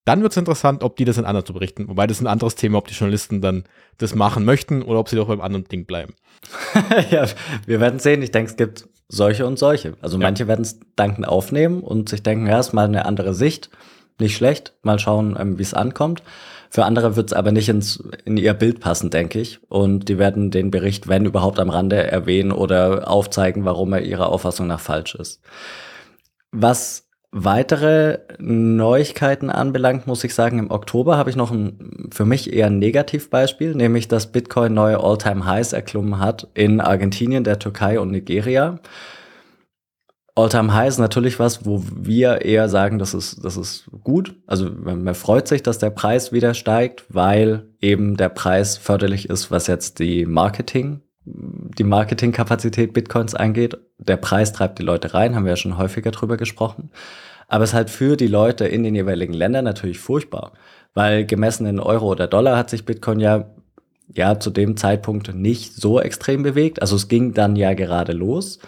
[0.04, 1.90] Dann wird es interessant, ob die das in anderen zu berichten.
[1.90, 3.66] Wobei das ist ein anderes Thema, ob die Journalisten dann
[3.98, 6.16] das machen möchten oder ob sie doch beim anderen Ding bleiben.
[7.12, 7.28] ja,
[7.66, 8.22] wir werden sehen.
[8.22, 9.96] Ich denke, es gibt solche und solche.
[10.02, 10.24] Also ja.
[10.24, 13.70] manche werden es dankend aufnehmen und sich denken, ja, ist mal eine andere Sicht.
[14.18, 14.74] Nicht schlecht.
[14.82, 16.24] Mal schauen, ähm, wie es ankommt.
[16.70, 19.60] Für andere wird es aber nicht ins, in ihr Bild passen, denke ich.
[19.70, 24.30] Und die werden den Bericht, wenn überhaupt, am Rande erwähnen oder aufzeigen, warum er ihrer
[24.30, 25.42] Auffassung nach falsch ist.
[26.52, 32.54] Was weitere Neuigkeiten anbelangt, muss ich sagen, im Oktober habe ich noch ein für mich
[32.54, 38.12] eher ein Negativbeispiel, nämlich dass Bitcoin neue All-Time-Highs erklommen hat in Argentinien, der Türkei und
[38.12, 38.80] Nigeria.
[40.38, 44.36] All-Time-High ist natürlich was, wo wir eher sagen, das ist, das ist gut.
[44.46, 49.50] Also man freut sich, dass der Preis wieder steigt, weil eben der Preis förderlich ist,
[49.50, 53.80] was jetzt die Marketing, die Marketingkapazität Bitcoins angeht.
[53.98, 56.92] Der Preis treibt die Leute rein, haben wir ja schon häufiger drüber gesprochen.
[57.48, 60.52] Aber es ist halt für die Leute in den jeweiligen Ländern natürlich furchtbar,
[60.94, 63.50] weil gemessen in Euro oder Dollar hat sich Bitcoin ja
[64.14, 66.82] ja zu dem Zeitpunkt nicht so extrem bewegt.
[66.82, 68.60] Also es ging dann ja gerade los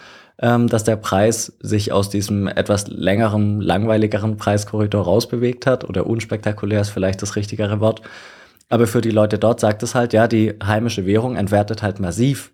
[0.41, 6.91] dass der Preis sich aus diesem etwas längeren, langweiligeren Preiskorridor rausbewegt hat oder unspektakulär ist
[6.91, 8.02] vielleicht das richtigere Wort.
[8.69, 12.54] Aber für die Leute dort sagt es halt, ja, die heimische Währung entwertet halt massiv.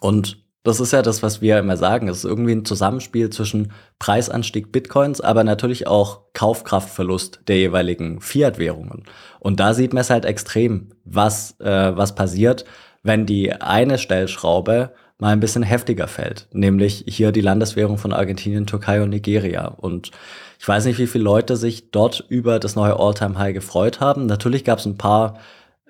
[0.00, 2.08] Und das ist ja das, was wir immer sagen.
[2.08, 9.04] Es ist irgendwie ein Zusammenspiel zwischen Preisanstieg Bitcoins, aber natürlich auch Kaufkraftverlust der jeweiligen Fiat-Währungen.
[9.40, 12.64] Und da sieht man es halt extrem, was, äh, was passiert,
[13.02, 18.66] wenn die eine Stellschraube mal ein bisschen heftiger fällt, nämlich hier die Landeswährung von Argentinien,
[18.66, 19.66] Türkei und Nigeria.
[19.66, 20.10] Und
[20.58, 24.26] ich weiß nicht, wie viele Leute sich dort über das neue All-Time-High gefreut haben.
[24.26, 25.38] Natürlich gab es ein paar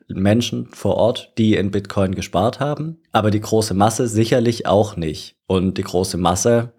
[0.09, 5.37] Menschen vor Ort, die in Bitcoin gespart haben, aber die große Masse sicherlich auch nicht.
[5.47, 6.73] Und die große Masse,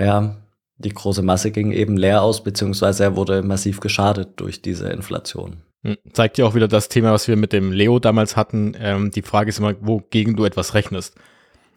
[0.00, 0.36] ja,
[0.76, 5.62] die große Masse ging eben leer aus, beziehungsweise er wurde massiv geschadet durch diese Inflation.
[5.84, 8.76] Hm, zeigt ja auch wieder das Thema, was wir mit dem Leo damals hatten.
[8.80, 11.14] Ähm, die Frage ist immer, wogegen du etwas rechnest.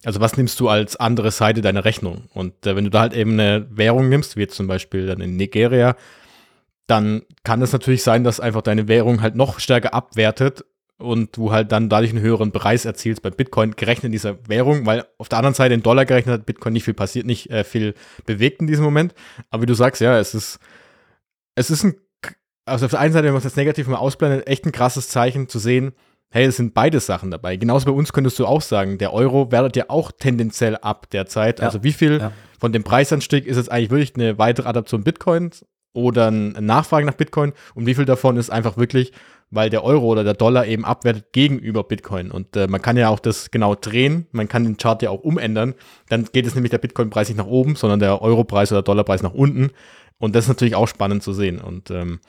[0.04, 2.24] Also was nimmst du als andere Seite deiner Rechnung?
[2.34, 5.38] Und äh, wenn du da halt eben eine Währung nimmst, wie zum Beispiel dann in
[5.38, 5.96] Nigeria,
[6.88, 10.66] dann kann es natürlich sein, dass einfach deine Währung halt noch stärker abwertet
[10.98, 14.86] und du halt dann dadurch einen höheren Preis erzielst bei Bitcoin gerechnet in dieser Währung,
[14.86, 17.64] weil auf der anderen Seite in Dollar gerechnet hat Bitcoin nicht viel passiert, nicht äh,
[17.64, 17.94] viel
[18.26, 19.14] bewegt in diesem Moment.
[19.50, 20.60] Aber wie du sagst, ja, es ist,
[21.56, 21.96] es ist ein,
[22.66, 25.10] also auf der einen Seite, wenn man es jetzt negativ mal ausblendet, echt ein krasses
[25.10, 25.94] Zeichen zu sehen,
[26.32, 27.58] hey, es sind beide Sachen dabei.
[27.58, 31.60] Genauso bei uns könntest du auch sagen, der Euro wertet ja auch tendenziell ab derzeit.
[31.60, 31.66] Ja.
[31.66, 32.32] Also wie viel ja.
[32.60, 37.16] von dem Preisanstieg ist jetzt eigentlich wirklich eine weitere Adaption Bitcoins oder ein Nachfrage nach
[37.16, 39.12] Bitcoin und wie viel davon ist einfach wirklich,
[39.50, 42.32] weil der Euro oder der Dollar eben abwertet gegenüber Bitcoin.
[42.32, 45.20] Und äh, man kann ja auch das genau drehen, man kann den Chart ja auch
[45.20, 45.76] umändern.
[46.08, 49.34] Dann geht es nämlich der Bitcoin-Preis nicht nach oben, sondern der Euro-Preis oder Dollar-Preis nach
[49.34, 49.72] unten.
[50.18, 51.60] Und das ist natürlich auch spannend zu sehen.
[51.60, 52.22] Und ähm,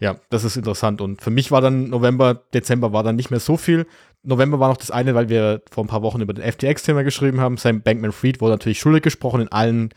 [0.00, 1.00] ja, das ist interessant.
[1.00, 3.86] Und für mich war dann November, Dezember war dann nicht mehr so viel.
[4.22, 7.40] November war noch das eine, weil wir vor ein paar Wochen über den FTX-Thema geschrieben
[7.40, 7.58] haben.
[7.58, 9.90] Sam Bankman-Fried wurde natürlich schuldig gesprochen in allen,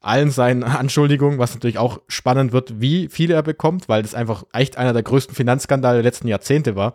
[0.00, 4.44] allen seinen Anschuldigungen, was natürlich auch spannend wird, wie viele er bekommt, weil das einfach
[4.52, 6.94] echt einer der größten Finanzskandale der letzten Jahrzehnte war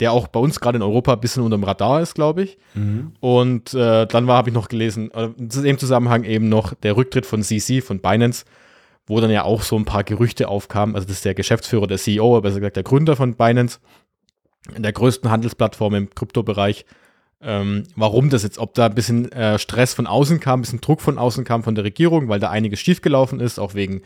[0.00, 2.58] der auch bei uns gerade in Europa ein bisschen unter dem Radar ist, glaube ich.
[2.74, 3.12] Mhm.
[3.20, 6.96] Und äh, dann war, habe ich noch gelesen, äh, in dem Zusammenhang eben noch der
[6.96, 8.44] Rücktritt von CC, von Binance,
[9.12, 10.94] wo dann ja auch so ein paar Gerüchte aufkamen.
[10.94, 13.78] Also das ist der Geschäftsführer, der CEO, besser gesagt der Gründer von Binance,
[14.74, 16.86] in der größten Handelsplattform im Kryptobereich.
[17.42, 20.80] Ähm, warum das jetzt, ob da ein bisschen äh, Stress von außen kam, ein bisschen
[20.80, 24.00] Druck von außen kam von der Regierung, weil da einiges schiefgelaufen ist, auch wegen,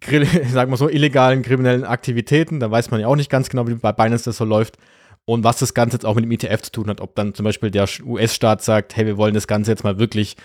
[0.52, 2.60] sagen wir so, illegalen kriminellen Aktivitäten.
[2.60, 4.76] Da weiß man ja auch nicht ganz genau, wie bei Binance das so läuft.
[5.24, 7.44] Und was das Ganze jetzt auch mit dem ETF zu tun hat, ob dann zum
[7.44, 10.36] Beispiel der US-Staat sagt, hey, wir wollen das Ganze jetzt mal wirklich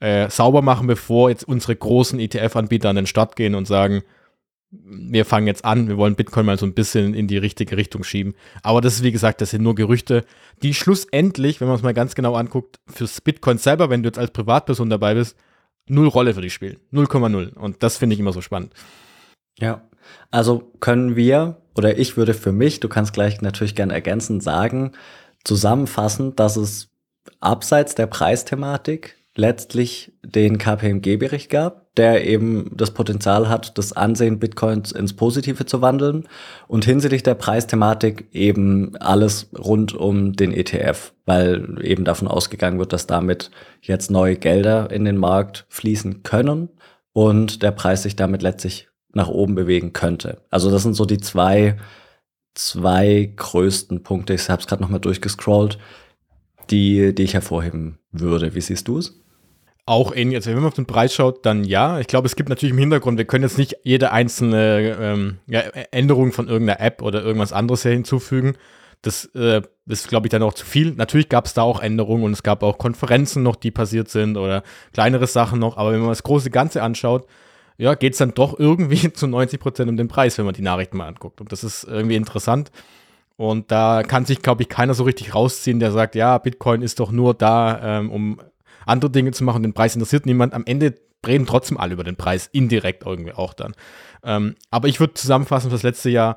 [0.00, 4.02] äh, sauber machen, bevor jetzt unsere großen ETF-Anbieter an den Start gehen und sagen,
[4.70, 8.02] wir fangen jetzt an, wir wollen Bitcoin mal so ein bisschen in die richtige Richtung
[8.02, 8.34] schieben.
[8.62, 10.24] Aber das ist, wie gesagt, das sind nur Gerüchte,
[10.62, 14.18] die schlussendlich, wenn man es mal ganz genau anguckt, fürs Bitcoin selber, wenn du jetzt
[14.18, 15.36] als Privatperson dabei bist,
[15.86, 16.78] null Rolle für dich spielen.
[16.92, 17.54] 0,0.
[17.54, 18.72] Und das finde ich immer so spannend.
[19.58, 19.82] Ja.
[20.30, 24.92] Also können wir, oder ich würde für mich, du kannst gleich natürlich gerne ergänzend sagen,
[25.44, 26.90] zusammenfassen, dass es
[27.40, 34.92] abseits der Preisthematik letztlich den KPMG-Bericht gab, der eben das Potenzial hat, das Ansehen Bitcoins
[34.92, 36.28] ins Positive zu wandeln
[36.68, 42.92] und hinsichtlich der Preisthematik eben alles rund um den ETF, weil eben davon ausgegangen wird,
[42.92, 46.68] dass damit jetzt neue Gelder in den Markt fließen können
[47.12, 50.42] und der Preis sich damit letztlich nach oben bewegen könnte.
[50.50, 51.76] Also das sind so die zwei,
[52.54, 54.34] zwei größten Punkte.
[54.34, 55.78] Ich habe es gerade nochmal durchgescrollt,
[56.70, 58.54] die, die ich hervorheben würde.
[58.54, 59.23] Wie siehst du es?
[59.86, 62.00] Auch ähnlich, also wenn man auf den Preis schaut, dann ja.
[62.00, 65.60] Ich glaube, es gibt natürlich im Hintergrund, wir können jetzt nicht jede einzelne ähm, ja,
[65.90, 68.56] Änderung von irgendeiner App oder irgendwas anderes hier hinzufügen.
[69.02, 70.92] Das äh, ist, glaube ich, dann auch zu viel.
[70.92, 74.38] Natürlich gab es da auch Änderungen und es gab auch Konferenzen noch, die passiert sind
[74.38, 74.62] oder
[74.94, 75.76] kleinere Sachen noch.
[75.76, 77.26] Aber wenn man das große Ganze anschaut,
[77.76, 80.62] ja, geht es dann doch irgendwie zu 90 Prozent um den Preis, wenn man die
[80.62, 81.42] Nachrichten mal anguckt.
[81.42, 82.70] Und das ist irgendwie interessant.
[83.36, 87.00] Und da kann sich, glaube ich, keiner so richtig rausziehen, der sagt, ja, Bitcoin ist
[87.00, 88.40] doch nur da, ähm, um
[88.86, 89.62] andere Dinge zu machen.
[89.62, 90.54] Den Preis interessiert niemand.
[90.54, 90.94] Am Ende
[91.26, 93.72] reden trotzdem alle über den Preis, indirekt irgendwie auch dann.
[94.22, 96.36] Ähm, aber ich würde zusammenfassen für das letzte Jahr,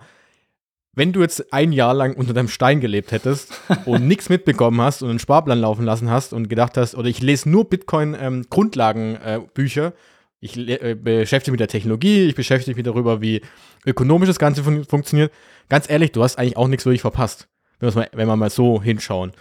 [0.93, 3.53] wenn du jetzt ein Jahr lang unter deinem Stein gelebt hättest
[3.85, 7.21] und nichts mitbekommen hast und einen Sparplan laufen lassen hast und gedacht hast, oder ich
[7.21, 9.93] lese nur Bitcoin-Grundlagenbücher, ähm,
[10.39, 13.41] ich äh, beschäftige mich mit der Technologie, ich beschäftige mich darüber, wie
[13.85, 15.31] ökonomisch das Ganze fun funktioniert.
[15.69, 17.47] Ganz ehrlich, du hast eigentlich auch nichts wirklich verpasst,
[17.79, 19.33] wenn, mal, wenn wir mal so hinschauen.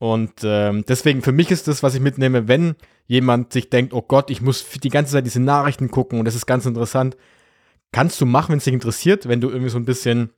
[0.00, 2.74] Und ähm, deswegen, für mich ist das, was ich mitnehme, wenn
[3.06, 6.34] jemand sich denkt, oh Gott, ich muss die ganze Zeit diese Nachrichten gucken und das
[6.34, 7.18] ist ganz interessant,
[7.92, 10.30] kannst du machen, wenn es dich interessiert, wenn du irgendwie so ein bisschen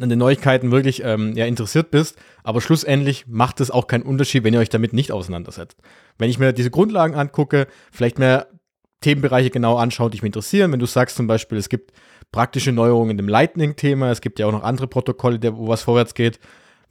[0.00, 4.44] an den Neuigkeiten wirklich ähm, ja, interessiert bist, aber schlussendlich macht es auch keinen Unterschied,
[4.44, 5.80] wenn ihr euch damit nicht auseinandersetzt.
[6.16, 8.46] Wenn ich mir diese Grundlagen angucke, vielleicht mehr
[9.00, 11.90] Themenbereiche genau anschaue, die mich interessieren, wenn du sagst zum Beispiel, es gibt
[12.30, 16.38] praktische Neuerungen dem Lightning-Thema, es gibt ja auch noch andere Protokolle, wo was vorwärts geht.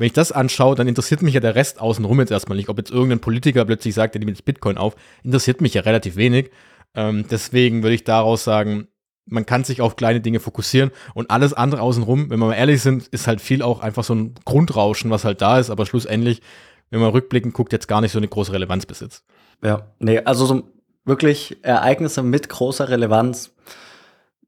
[0.04, 2.68] Wenn ich das anschaue, dann interessiert mich ja der Rest außenrum jetzt erstmal nicht.
[2.68, 6.18] Ob jetzt irgendein Politiker plötzlich sagt, der nimmt jetzt Bitcoin auf, interessiert mich ja relativ
[6.18, 6.52] wenig.
[6.94, 8.90] Ähm, deswegen würde ich daraus sagen,
[9.26, 12.82] man kann sich auf kleine Dinge fokussieren und alles andere außenrum, wenn wir mal ehrlich
[12.82, 16.42] sind, ist halt viel auch einfach so ein Grundrauschen, was halt da ist, aber schlussendlich,
[16.90, 19.24] wenn man rückblickend guckt, jetzt gar nicht so eine große Relevanz besitzt.
[19.64, 20.64] Ja, nee, also so
[21.06, 23.53] wirklich Ereignisse mit großer Relevanz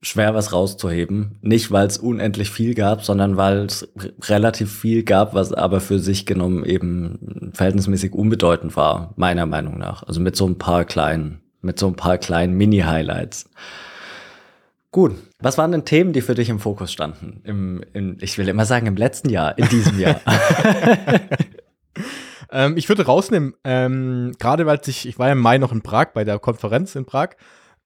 [0.06, 1.40] schwer was rauszuheben.
[1.42, 3.88] Nicht, weil es unendlich viel gab, sondern weil es
[4.24, 10.04] relativ viel gab, was aber für sich genommen eben verhältnismäßig unbedeutend war, meiner Meinung nach.
[10.04, 13.50] Also mit so ein paar kleinen, mit so ein paar kleinen Mini-Highlights.
[14.92, 15.16] Gut.
[15.40, 17.42] Was waren denn Themen, die für dich im Fokus standen?
[17.44, 20.22] Im, im, ich will immer sagen, im letzten Jahr, in diesem Jahr.
[22.52, 25.82] ähm, ich würde rausnehmen, ähm, gerade weil ich, ich war ja im Mai noch in
[25.82, 27.32] Prag bei der Konferenz in Prag.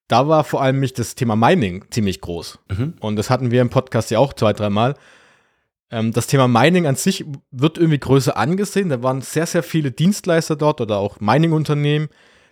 [0.10, 2.60] Da war vor allem mich das Thema Mining ziemlich groß.
[2.70, 2.96] Mhm.
[3.00, 4.96] Und das hatten wir im Podcast ja auch zwei, dreimal.
[5.92, 8.90] Ähm, das Thema Mining an sich wird irgendwie größer angesehen.
[8.90, 12.10] Da waren sehr, sehr viele Dienstleister dort oder auch Mining-Unternehmen,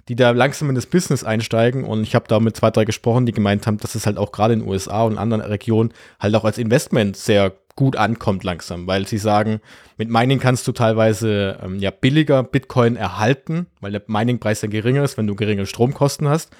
[0.07, 1.83] die da langsam in das Business einsteigen.
[1.83, 4.31] Und ich habe da mit zwei, drei gesprochen, die gemeint haben, dass es halt auch
[4.31, 8.85] gerade in den USA und anderen Regionen halt auch als Investment sehr gut ankommt langsam,
[8.85, 9.61] weil sie sagen,
[9.97, 15.03] mit Mining kannst du teilweise ähm, ja billiger Bitcoin erhalten, weil der Miningpreis dann geringer
[15.03, 16.51] ist, wenn du geringere Stromkosten hast.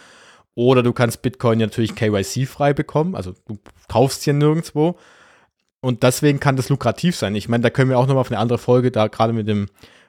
[0.57, 4.97] Oder du kannst Bitcoin natürlich KYC-frei bekommen, also du kaufst hier nirgendwo.
[5.81, 7.35] Und deswegen kann das lukrativ sein.
[7.35, 9.67] Ich meine, da können wir auch nochmal auf eine andere Folge, da gerade mit dem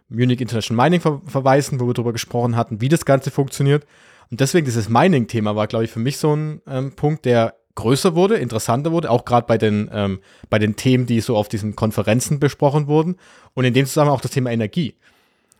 [0.08, 3.84] Munich International Mining ver verweisen, wo wir darüber gesprochen hatten, wie das Ganze funktioniert.
[4.30, 8.14] Und deswegen dieses Mining-Thema war, glaube ich, für mich so ein ähm, Punkt, der größer
[8.14, 11.76] wurde, interessanter wurde, auch gerade bei den, ähm, bei den Themen, die so auf diesen
[11.76, 13.16] Konferenzen besprochen wurden.
[13.52, 14.94] Und in dem Zusammenhang auch das Thema Energie.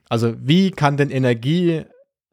[0.09, 1.85] Also wie kann denn Energie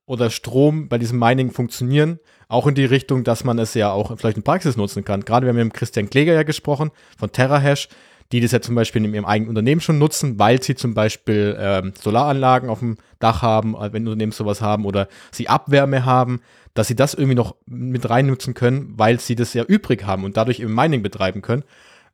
[0.05, 2.19] oder Strom bei diesem Mining funktionieren?
[2.47, 5.25] Auch in die Richtung, dass man es ja auch vielleicht in Praxis nutzen kann.
[5.25, 7.89] Gerade wir haben mit Christian Kläger ja gesprochen von TerraHash,
[8.31, 11.55] die das ja zum Beispiel in ihrem eigenen Unternehmen schon nutzen, weil sie zum Beispiel
[11.59, 16.41] ähm, Solaranlagen auf dem Dach haben, äh, wenn Unternehmen sowas haben oder sie Abwärme haben,
[16.73, 20.23] dass sie das irgendwie noch mit rein nutzen können, weil sie das ja übrig haben
[20.23, 21.63] und dadurch eben Mining betreiben können.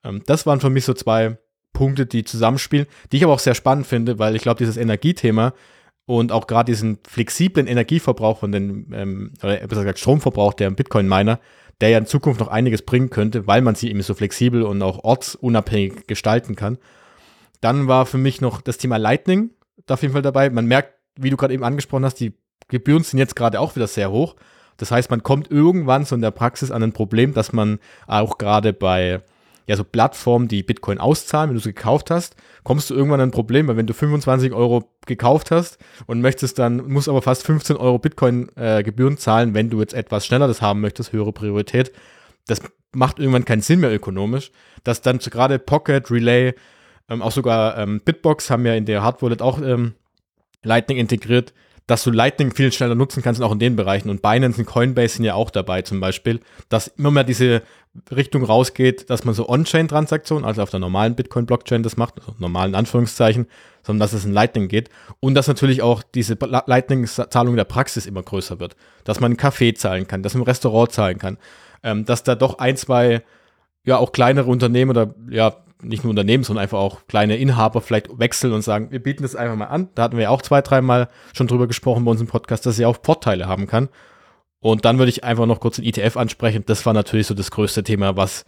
[0.03, 1.37] Ähm, das waren für mich so zwei
[1.73, 5.53] Punkte, die zusammenspielen, die ich aber auch sehr spannend finde, weil ich glaube, dieses Energiethema
[6.19, 11.39] und auch gerade diesen flexiblen Energieverbrauch von den, ähm, oder besser gesagt Stromverbrauch der Bitcoin-Miner,
[11.79, 14.81] der ja in Zukunft noch einiges bringen könnte, weil man sie eben so flexibel und
[14.81, 16.77] auch ortsunabhängig gestalten kann.
[17.59, 19.51] Dann war für mich noch das Thema Lightning
[19.85, 20.49] da auf jeden Fall dabei.
[20.49, 22.33] Man merkt, wie du gerade eben angesprochen hast, die
[22.67, 24.35] Gebühren sind jetzt gerade auch wieder sehr hoch.
[24.77, 28.37] Das heißt, man kommt irgendwann so in der Praxis an ein Problem, dass man auch
[28.37, 29.21] gerade bei
[29.67, 33.29] ja, so Plattformen, die Bitcoin auszahlen, wenn du sie gekauft hast, kommst du irgendwann an
[33.29, 37.45] ein Problem, weil wenn du 25 Euro gekauft hast und möchtest dann, musst aber fast
[37.45, 41.91] 15 Euro Bitcoin-Gebühren äh, zahlen, wenn du jetzt etwas schneller das haben möchtest, höhere Priorität,
[42.47, 42.61] das
[42.93, 44.51] macht irgendwann keinen Sinn mehr ökonomisch,
[44.83, 46.53] dass dann gerade Pocket, Relay,
[47.09, 49.93] ähm, auch sogar ähm, Bitbox haben ja in der Hard Wallet auch ähm,
[50.63, 51.53] Lightning integriert,
[51.87, 54.09] dass du Lightning viel schneller nutzen kannst, auch in den Bereichen.
[54.09, 56.39] Und Binance und Coinbase sind ja auch dabei zum Beispiel,
[56.69, 57.63] dass immer mehr diese
[58.09, 62.75] Richtung rausgeht, dass man so On-Chain-Transaktionen, also auf der normalen Bitcoin-Blockchain das macht, also normalen
[62.75, 63.47] Anführungszeichen,
[63.83, 64.89] sondern dass es in Lightning geht.
[65.19, 68.75] Und dass natürlich auch diese Lightning-Zahlung der Praxis immer größer wird.
[69.03, 71.37] Dass man einen Kaffee zahlen kann, dass man ein Restaurant zahlen kann.
[71.83, 73.23] Ähm, dass da doch ein, zwei,
[73.83, 78.19] ja, auch kleinere Unternehmen oder ja, nicht nur Unternehmen, sondern einfach auch kleine Inhaber vielleicht
[78.19, 79.89] wechseln und sagen, wir bieten das einfach mal an.
[79.95, 82.85] Da hatten wir auch zwei, dreimal schon drüber gesprochen bei uns im Podcast, dass sie
[82.85, 83.89] auch Vorteile haben kann.
[84.59, 86.63] Und dann würde ich einfach noch kurz den ETF ansprechen.
[86.67, 88.45] Das war natürlich so das größte Thema, was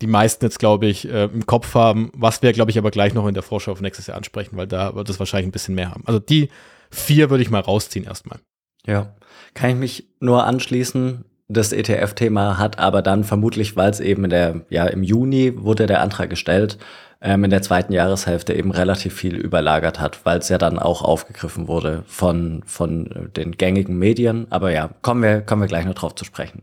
[0.00, 3.14] die meisten jetzt, glaube ich, äh, im Kopf haben, was wir, glaube ich, aber gleich
[3.14, 5.74] noch in der Vorschau auf nächstes Jahr ansprechen, weil da wird es wahrscheinlich ein bisschen
[5.74, 6.02] mehr haben.
[6.06, 6.48] Also die
[6.90, 8.40] vier würde ich mal rausziehen erstmal.
[8.86, 9.14] Ja,
[9.54, 14.30] kann ich mich nur anschließen das ETF-Thema hat aber dann vermutlich, weil es eben in
[14.30, 16.78] der, ja, im Juni wurde der Antrag gestellt,
[17.20, 21.02] ähm, in der zweiten Jahreshälfte eben relativ viel überlagert hat, weil es ja dann auch
[21.02, 24.46] aufgegriffen wurde von, von den gängigen Medien.
[24.50, 26.62] Aber ja, kommen wir, kommen wir gleich noch drauf zu sprechen.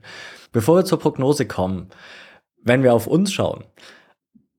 [0.52, 1.88] Bevor wir zur Prognose kommen,
[2.62, 3.64] wenn wir auf uns schauen,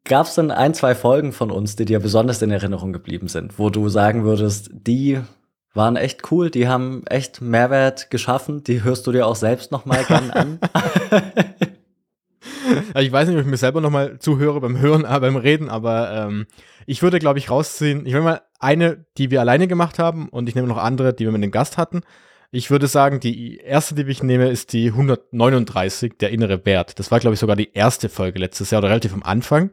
[0.06, 3.58] Gab es denn ein, zwei Folgen von uns, die dir besonders in Erinnerung geblieben sind,
[3.58, 5.20] wo du sagen würdest, die
[5.74, 9.84] waren echt cool, die haben echt Mehrwert geschaffen, die hörst du dir auch selbst noch
[9.84, 10.58] mal gern an?
[13.00, 15.68] ich weiß nicht, ob ich mir selber noch mal zuhöre beim Hören, äh, beim Reden,
[15.68, 16.46] aber ähm,
[16.86, 18.06] ich würde, glaube ich, rausziehen.
[18.06, 21.24] Ich will mal eine, die wir alleine gemacht haben und ich nehme noch andere, die
[21.24, 22.02] wir mit dem Gast hatten.
[22.50, 27.00] Ich würde sagen, die erste, die ich nehme, ist die 139, der innere Wert.
[27.00, 29.70] Das war, glaube ich, sogar die erste Folge letztes Jahr oder relativ am Anfang.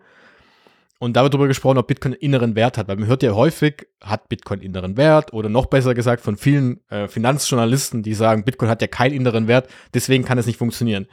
[1.02, 3.88] Und da wird darüber gesprochen, ob Bitcoin inneren Wert hat, weil man hört ja häufig,
[4.04, 8.70] hat Bitcoin inneren Wert oder noch besser gesagt von vielen äh, Finanzjournalisten, die sagen, Bitcoin
[8.70, 11.08] hat ja keinen inneren Wert, deswegen kann es nicht funktionieren.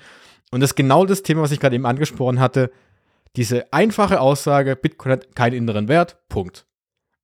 [0.50, 2.70] Und das ist genau das Thema, was ich gerade eben angesprochen hatte.
[3.36, 6.66] Diese einfache Aussage, Bitcoin hat keinen inneren Wert, Punkt.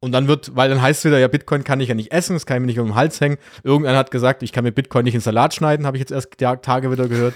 [0.00, 2.32] Und dann wird, weil dann heißt es wieder, ja, Bitcoin kann ich ja nicht essen,
[2.32, 3.36] das kann ich mir nicht um den Hals hängen.
[3.62, 6.38] Irgendeiner hat gesagt, ich kann mir Bitcoin nicht in Salat schneiden, habe ich jetzt erst
[6.38, 7.34] Tage wieder gehört.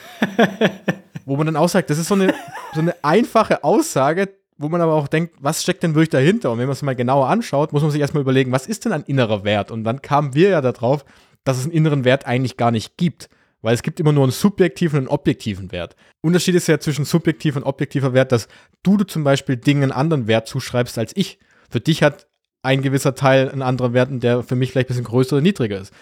[1.27, 2.33] wo man dann auch sagt, das ist so eine,
[2.73, 6.51] so eine einfache Aussage, wo man aber auch denkt, was steckt denn wirklich dahinter?
[6.51, 8.93] Und wenn man es mal genauer anschaut, muss man sich erstmal überlegen, was ist denn
[8.93, 9.71] ein innerer Wert?
[9.71, 11.05] Und dann kamen wir ja darauf,
[11.45, 13.29] dass es einen inneren Wert eigentlich gar nicht gibt.
[13.61, 15.97] Weil es gibt immer nur einen subjektiven und einen objektiven Wert.
[16.21, 18.47] Unterschied ist ja zwischen subjektiv und objektiver Wert, dass
[18.83, 21.39] du, du zum Beispiel Dingen einen anderen Wert zuschreibst als ich.
[21.69, 22.29] Für dich hat
[22.63, 25.81] ein gewisser Teil einen anderen Wert, der für mich vielleicht ein bisschen größer oder niedriger
[25.81, 25.93] ist.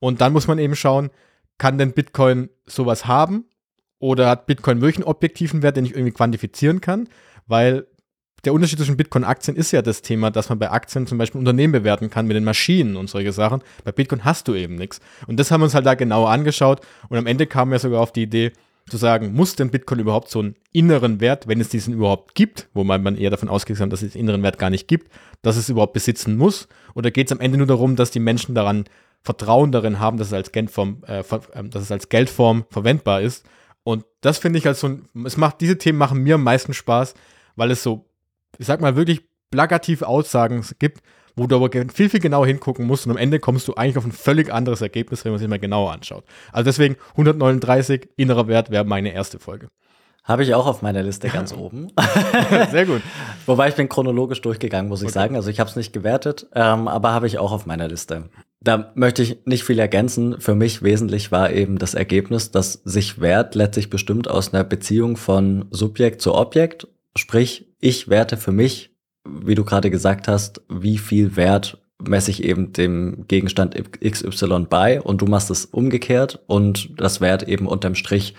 [0.00, 1.10] Und dann muss man eben schauen,
[1.58, 3.44] kann denn Bitcoin sowas haben?
[3.98, 7.08] Oder hat Bitcoin wirklich einen objektiven Wert, den ich irgendwie quantifizieren kann?
[7.46, 7.86] Weil
[8.44, 11.72] der Unterschied zwischen Bitcoin-Aktien ist ja das Thema, dass man bei Aktien zum Beispiel Unternehmen
[11.72, 13.62] bewerten kann mit den Maschinen und solche Sachen.
[13.84, 15.00] Bei Bitcoin hast du eben nichts.
[15.26, 16.80] Und das haben wir uns halt da genauer angeschaut.
[17.08, 18.52] Und am Ende kamen wir sogar auf die Idee,
[18.88, 22.68] zu sagen, muss denn Bitcoin überhaupt so einen inneren Wert, wenn es diesen überhaupt gibt,
[22.74, 25.10] wo man eher davon ausgegangen dass es den inneren Wert gar nicht gibt,
[25.42, 26.68] dass es überhaupt besitzen muss?
[26.94, 28.84] Oder geht es am Ende nur darum, dass die Menschen daran
[29.22, 31.24] Vertrauen darin haben, dass es als Geldform, äh,
[31.54, 33.46] ähm, dass es als Geldform verwendbar ist?
[33.84, 36.74] Und das finde ich als so ein, es macht, diese Themen machen mir am meisten
[36.74, 37.14] Spaß,
[37.56, 38.04] weil es so,
[38.58, 41.02] ich sag mal, wirklich plakativ Aussagen gibt,
[41.36, 44.04] wo du aber viel, viel genauer hingucken musst und am Ende kommst du eigentlich auf
[44.04, 46.24] ein völlig anderes Ergebnis, wenn man sich mal genauer anschaut.
[46.52, 49.68] Also deswegen 139, innerer Wert wäre meine erste Folge.
[50.24, 51.88] Habe ich auch auf meiner Liste ganz oben.
[52.70, 53.02] Sehr gut.
[53.46, 55.14] Wobei ich bin chronologisch durchgegangen, muss ich okay.
[55.14, 55.36] sagen.
[55.36, 58.30] Also ich habe es nicht gewertet, ähm, aber habe ich auch auf meiner Liste.
[58.60, 60.40] Da möchte ich nicht viel ergänzen.
[60.40, 65.18] Für mich wesentlich war eben das Ergebnis, dass sich Wert letztlich bestimmt aus einer Beziehung
[65.18, 66.88] von Subjekt zu Objekt.
[67.16, 68.94] Sprich, ich werte für mich
[69.24, 75.00] wie du gerade gesagt hast, wie viel Wert messe ich eben dem Gegenstand XY bei
[75.00, 78.34] und du machst es umgekehrt und das Wert eben unterm Strich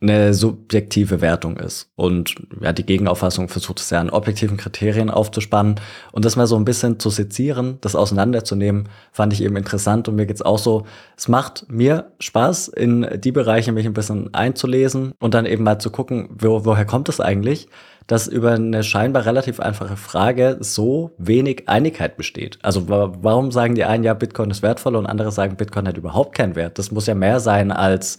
[0.00, 1.92] eine subjektive Wertung ist.
[1.94, 5.76] Und ja, die Gegenauffassung versucht es ja an objektiven Kriterien aufzuspannen
[6.10, 10.16] und das mal so ein bisschen zu sezieren, das auseinanderzunehmen, fand ich eben interessant und
[10.16, 10.86] mir geht's auch so,
[11.16, 15.78] es macht mir Spaß, in die Bereiche mich ein bisschen einzulesen und dann eben mal
[15.78, 17.68] zu gucken, wo, woher kommt es eigentlich?
[18.06, 22.58] Dass über eine scheinbar relativ einfache Frage so wenig Einigkeit besteht.
[22.62, 26.34] Also warum sagen die einen, ja, Bitcoin ist wertvoll und andere sagen, Bitcoin hat überhaupt
[26.34, 26.78] keinen Wert?
[26.78, 28.18] Das muss ja mehr sein als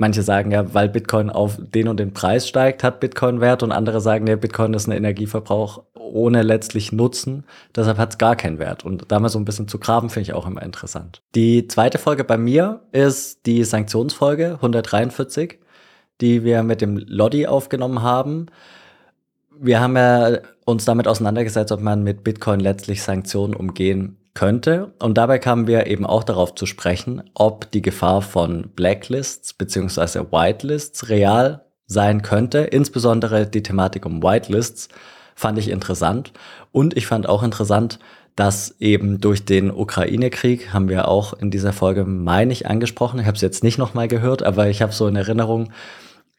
[0.00, 3.72] Manche sagen ja, weil Bitcoin auf den und den Preis steigt, hat Bitcoin Wert und
[3.72, 7.44] andere sagen, nee, Bitcoin ist ein Energieverbrauch ohne letztlich Nutzen,
[7.74, 8.84] deshalb hat es gar keinen Wert.
[8.84, 11.22] Und da mal so ein bisschen zu graben, finde ich auch immer interessant.
[11.34, 15.58] Die zweite Folge bei mir ist die Sanktionsfolge 143,
[16.20, 18.46] die wir mit dem Lodi aufgenommen haben
[19.60, 24.92] wir haben ja uns damit auseinandergesetzt, ob man mit Bitcoin letztlich Sanktionen umgehen könnte.
[25.00, 30.30] Und dabei kamen wir eben auch darauf zu sprechen, ob die Gefahr von Blacklists beziehungsweise
[30.30, 32.58] Whitelists real sein könnte.
[32.58, 34.88] Insbesondere die Thematik um Whitelists
[35.34, 36.32] fand ich interessant.
[36.70, 37.98] Und ich fand auch interessant,
[38.36, 43.18] dass eben durch den Ukraine-Krieg haben wir auch in dieser Folge, meine ich, angesprochen.
[43.18, 45.70] Ich habe es jetzt nicht nochmal gehört, aber ich habe so in Erinnerung,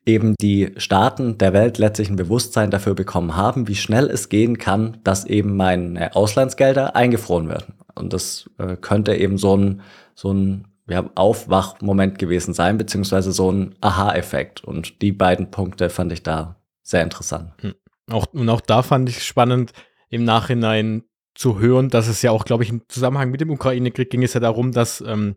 [0.05, 4.57] eben die Staaten der Welt letztlich ein Bewusstsein dafür bekommen haben, wie schnell es gehen
[4.57, 7.75] kann, dass eben meine Auslandsgelder eingefroren werden.
[7.95, 9.81] Und das äh, könnte eben so ein,
[10.15, 14.63] so ein ja, Aufwachmoment gewesen sein, beziehungsweise so ein Aha-Effekt.
[14.63, 17.51] Und die beiden Punkte fand ich da sehr interessant.
[17.61, 17.75] Hm.
[18.09, 19.73] Auch, und auch da fand ich spannend,
[20.09, 21.03] im Nachhinein
[21.35, 24.33] zu hören, dass es ja auch, glaube ich, im Zusammenhang mit dem Ukraine-Krieg ging es
[24.33, 25.35] ja darum, dass ähm,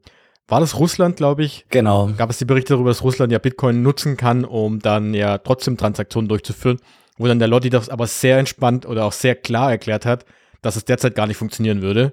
[0.48, 1.64] war das Russland, glaube ich?
[1.70, 2.10] Genau.
[2.16, 5.76] Gab es die Berichte darüber, dass Russland ja Bitcoin nutzen kann, um dann ja trotzdem
[5.76, 6.78] Transaktionen durchzuführen,
[7.16, 10.24] wo dann der Lotti das aber sehr entspannt oder auch sehr klar erklärt hat,
[10.60, 12.12] dass es derzeit gar nicht funktionieren würde,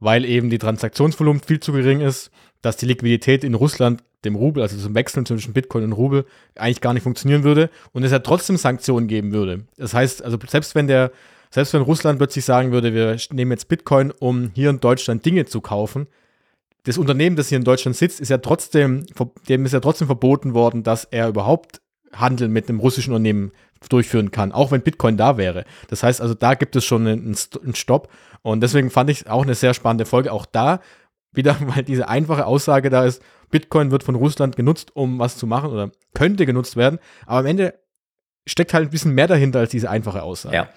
[0.00, 2.30] weil eben die Transaktionsvolumen viel zu gering ist,
[2.62, 6.26] dass die Liquidität in Russland, dem Rubel, also zum Wechseln zwischen Bitcoin und Rubel,
[6.56, 9.64] eigentlich gar nicht funktionieren würde und es ja trotzdem Sanktionen geben würde.
[9.76, 11.12] Das heißt, also selbst wenn der
[11.50, 15.46] selbst wenn Russland plötzlich sagen würde, wir nehmen jetzt Bitcoin, um hier in Deutschland Dinge
[15.46, 16.06] zu kaufen,
[16.88, 19.04] das Unternehmen, das hier in Deutschland sitzt, ist ja trotzdem,
[19.46, 21.82] dem ist ja trotzdem verboten worden, dass er überhaupt
[22.14, 23.52] Handel mit einem russischen Unternehmen
[23.90, 25.64] durchführen kann, auch wenn Bitcoin da wäre.
[25.88, 28.10] Das heißt also, da gibt es schon einen, einen Stopp.
[28.40, 30.32] Und deswegen fand ich auch eine sehr spannende Folge.
[30.32, 30.80] Auch da
[31.30, 35.46] wieder, weil diese einfache Aussage da ist, Bitcoin wird von Russland genutzt, um was zu
[35.46, 37.00] machen oder könnte genutzt werden.
[37.26, 37.74] Aber am Ende
[38.46, 40.56] steckt halt ein bisschen mehr dahinter als diese einfache Aussage.
[40.56, 40.68] Ja.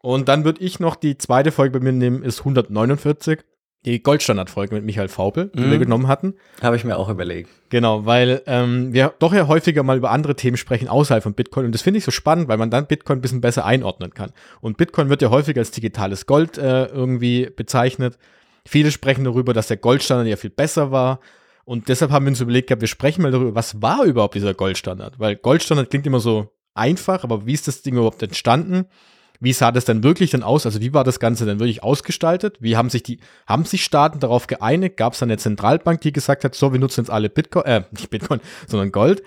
[0.00, 3.40] Und dann würde ich noch die zweite Folge bei mir nehmen, ist 149
[3.86, 5.70] die Goldstandard-Folge mit Michael Faupel, die mhm.
[5.70, 6.34] wir genommen hatten.
[6.60, 7.48] Habe ich mir auch überlegt.
[7.70, 11.66] Genau, weil ähm, wir doch ja häufiger mal über andere Themen sprechen außerhalb von Bitcoin.
[11.66, 14.32] Und das finde ich so spannend, weil man dann Bitcoin ein bisschen besser einordnen kann.
[14.60, 18.18] Und Bitcoin wird ja häufig als digitales Gold äh, irgendwie bezeichnet.
[18.66, 21.20] Viele sprechen darüber, dass der Goldstandard ja viel besser war.
[21.64, 25.18] Und deshalb haben wir uns überlegt, wir sprechen mal darüber, was war überhaupt dieser Goldstandard?
[25.20, 28.86] Weil Goldstandard klingt immer so einfach, aber wie ist das Ding überhaupt entstanden?
[29.40, 30.66] Wie sah das denn wirklich denn aus?
[30.66, 32.56] Also wie war das Ganze denn wirklich ausgestaltet?
[32.60, 34.96] Wie haben sich die, haben sich Staaten darauf geeinigt?
[34.96, 38.10] Gab es eine Zentralbank, die gesagt hat, so, wir nutzen jetzt alle Bitcoin, äh, nicht
[38.10, 39.22] Bitcoin, sondern Gold?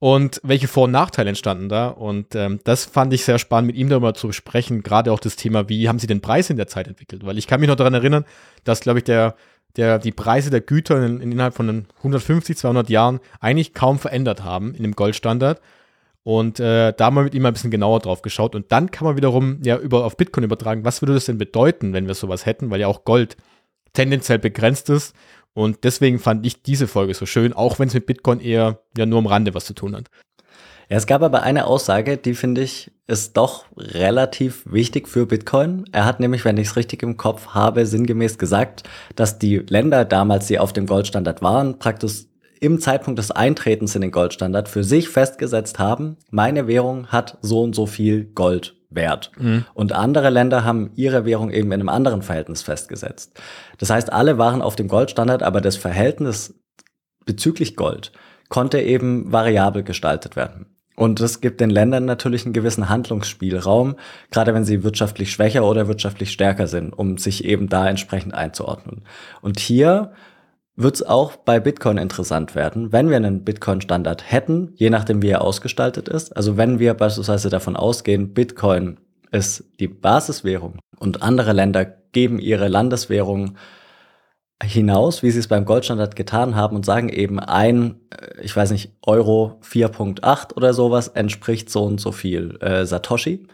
[0.00, 1.88] Und welche Vor- und Nachteile entstanden da?
[1.88, 4.82] Und ähm, das fand ich sehr spannend, mit ihm darüber zu besprechen.
[4.82, 7.24] Gerade auch das Thema, wie haben sie den Preis in der Zeit entwickelt?
[7.24, 8.26] Weil ich kann mich noch daran erinnern,
[8.64, 9.34] dass, glaube ich, der,
[9.76, 14.44] der, die Preise der Güter in, in innerhalb von 150, 200 Jahren eigentlich kaum verändert
[14.44, 15.60] haben in dem Goldstandard.
[16.24, 18.54] Und äh, da mal mit ihm ein bisschen genauer drauf geschaut.
[18.54, 21.92] Und dann kann man wiederum ja über, auf Bitcoin übertragen, was würde das denn bedeuten,
[21.92, 23.36] wenn wir sowas hätten, weil ja auch Gold
[23.92, 25.14] tendenziell begrenzt ist.
[25.52, 29.06] Und deswegen fand ich diese Folge so schön, auch wenn es mit Bitcoin eher ja
[29.06, 30.08] nur am Rande was zu tun hat.
[30.88, 35.84] Ja, es gab aber eine Aussage, die finde ich ist doch relativ wichtig für Bitcoin.
[35.92, 38.82] Er hat nämlich, wenn ich es richtig im Kopf habe, sinngemäß gesagt,
[39.14, 42.24] dass die Länder damals, die auf dem Goldstandard waren, praktisch
[42.64, 47.62] im Zeitpunkt des Eintretens in den Goldstandard für sich festgesetzt haben, meine Währung hat so
[47.62, 49.32] und so viel Gold wert.
[49.38, 49.64] Mhm.
[49.74, 53.38] Und andere Länder haben ihre Währung eben in einem anderen Verhältnis festgesetzt.
[53.78, 56.54] Das heißt, alle waren auf dem Goldstandard, aber das Verhältnis
[57.26, 58.12] bezüglich Gold
[58.48, 60.66] konnte eben variabel gestaltet werden.
[60.96, 63.96] Und das gibt den Ländern natürlich einen gewissen Handlungsspielraum,
[64.30, 69.02] gerade wenn sie wirtschaftlich schwächer oder wirtschaftlich stärker sind, um sich eben da entsprechend einzuordnen.
[69.42, 70.12] Und hier
[70.76, 75.28] wird es auch bei Bitcoin interessant werden, wenn wir einen Bitcoin-Standard hätten, je nachdem wie
[75.28, 76.36] er ausgestaltet ist.
[76.36, 78.98] Also wenn wir beispielsweise davon ausgehen, Bitcoin
[79.30, 83.56] ist die Basiswährung und andere Länder geben ihre Landeswährung
[84.62, 88.70] hinaus, wie sie es beim Goldstandard getan haben und sagen eben ein, äh, ich weiß
[88.70, 93.46] nicht, Euro 4.8 oder sowas entspricht so und so viel äh, Satoshi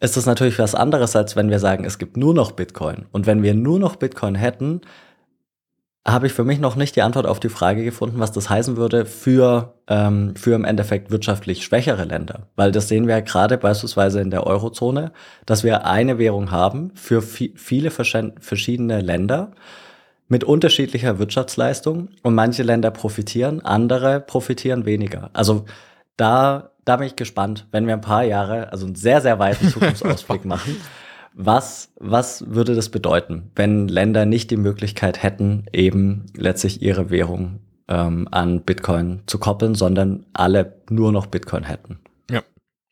[0.00, 3.06] ist das natürlich was anderes, als wenn wir sagen, es gibt nur noch Bitcoin.
[3.10, 4.80] Und wenn wir nur noch Bitcoin hätten,
[6.12, 8.76] habe ich für mich noch nicht die Antwort auf die Frage gefunden, was das heißen
[8.76, 12.46] würde für, ähm, für im Endeffekt wirtschaftlich schwächere Länder.
[12.56, 15.12] Weil das sehen wir ja gerade beispielsweise in der Eurozone,
[15.46, 19.52] dass wir eine Währung haben für viele verschiedene Länder
[20.28, 25.30] mit unterschiedlicher Wirtschaftsleistung und manche Länder profitieren, andere profitieren weniger.
[25.32, 25.64] Also
[26.16, 29.68] da, da bin ich gespannt, wenn wir ein paar Jahre, also einen sehr, sehr weiten
[29.70, 30.76] Zukunftsausblick machen
[31.40, 37.60] was, was würde das bedeuten, wenn Länder nicht die Möglichkeit hätten, eben letztlich ihre Währung
[37.86, 42.00] ähm, an Bitcoin zu koppeln, sondern alle nur noch Bitcoin hätten?
[42.28, 42.42] Ja.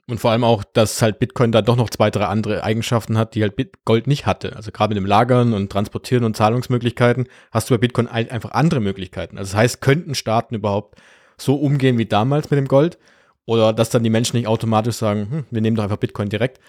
[0.08, 3.34] Und vor allem auch, dass halt Bitcoin da doch noch zwei, drei andere Eigenschaften hat,
[3.34, 4.54] die halt Gold nicht hatte.
[4.54, 8.78] Also gerade mit dem Lagern und Transportieren und Zahlungsmöglichkeiten hast du bei Bitcoin einfach andere
[8.78, 9.38] Möglichkeiten.
[9.38, 11.00] Also das heißt, könnten Staaten überhaupt
[11.36, 12.96] so umgehen wie damals mit dem Gold?
[13.44, 16.60] Oder dass dann die Menschen nicht automatisch sagen, hm, wir nehmen doch einfach Bitcoin direkt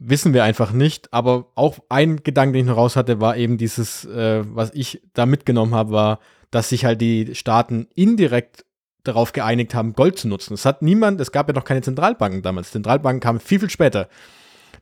[0.00, 1.12] wissen wir einfach nicht.
[1.12, 5.02] Aber auch ein Gedanke, den ich noch raus hatte, war eben dieses, äh, was ich
[5.14, 6.18] da mitgenommen habe, war,
[6.50, 8.64] dass sich halt die Staaten indirekt
[9.04, 10.54] darauf geeinigt haben, Gold zu nutzen.
[10.54, 12.72] Es hat niemand, es gab ja noch keine Zentralbanken damals.
[12.72, 14.08] Zentralbanken kamen viel, viel später.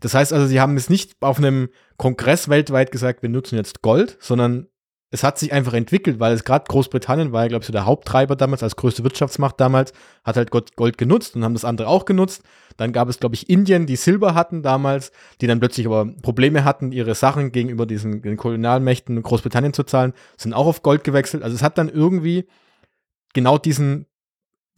[0.00, 3.82] Das heißt also, sie haben es nicht auf einem Kongress weltweit gesagt, wir nutzen jetzt
[3.82, 4.68] Gold, sondern
[5.10, 7.86] es hat sich einfach entwickelt, weil es gerade Großbritannien war ja, glaube ich, so der
[7.86, 9.92] Haupttreiber damals, als größte Wirtschaftsmacht damals,
[10.22, 12.42] hat halt Gold genutzt und haben das andere auch genutzt.
[12.76, 16.64] Dann gab es, glaube ich, Indien, die Silber hatten damals, die dann plötzlich aber Probleme
[16.64, 21.42] hatten, ihre Sachen gegenüber diesen den Kolonialmächten Großbritannien zu zahlen, sind auch auf Gold gewechselt.
[21.42, 22.46] Also es hat dann irgendwie
[23.32, 24.06] genau diesen,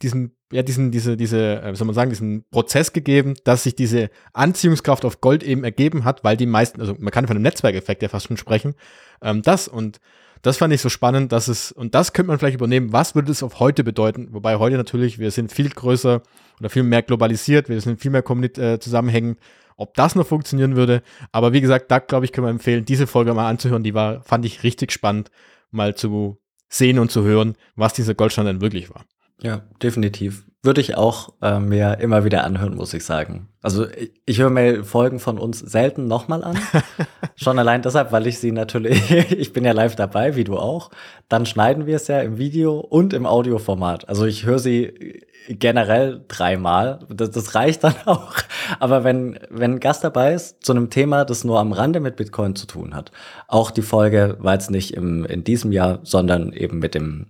[0.01, 3.75] diesen, ja, diesen, diese, diese, äh, wie soll man sagen, diesen Prozess gegeben, dass sich
[3.75, 7.43] diese Anziehungskraft auf Gold eben ergeben hat, weil die meisten, also man kann von einem
[7.43, 8.75] Netzwerkeffekt ja fast schon sprechen,
[9.21, 9.99] ähm, das und
[10.41, 13.31] das fand ich so spannend, dass es, und das könnte man vielleicht übernehmen, was würde
[13.31, 14.29] es auf heute bedeuten?
[14.31, 16.23] Wobei heute natürlich, wir sind viel größer
[16.59, 19.39] oder viel mehr globalisiert, wir sind viel mehr äh, zusammenhängend,
[19.77, 21.03] ob das noch funktionieren würde.
[21.31, 23.83] Aber wie gesagt, da glaube ich, können wir empfehlen, diese Folge mal anzuhören.
[23.83, 25.29] Die war, fand ich richtig spannend,
[25.69, 26.39] mal zu
[26.69, 29.05] sehen und zu hören, was dieser Goldstandard wirklich war.
[29.43, 30.43] Ja, definitiv.
[30.63, 33.47] würde ich auch äh, mir immer wieder anhören, muss ich sagen.
[33.63, 36.57] Also ich, ich höre mir Folgen von uns selten nochmal an.
[37.35, 40.91] Schon allein deshalb, weil ich sie natürlich, ich bin ja live dabei, wie du auch.
[41.29, 44.07] Dann schneiden wir es ja im Video und im Audioformat.
[44.07, 46.99] Also ich höre sie generell dreimal.
[47.09, 48.33] Das, das reicht dann auch.
[48.79, 52.15] Aber wenn, wenn ein Gast dabei ist zu einem Thema, das nur am Rande mit
[52.15, 53.11] Bitcoin zu tun hat,
[53.47, 57.27] auch die Folge war jetzt nicht im, in diesem Jahr, sondern eben mit dem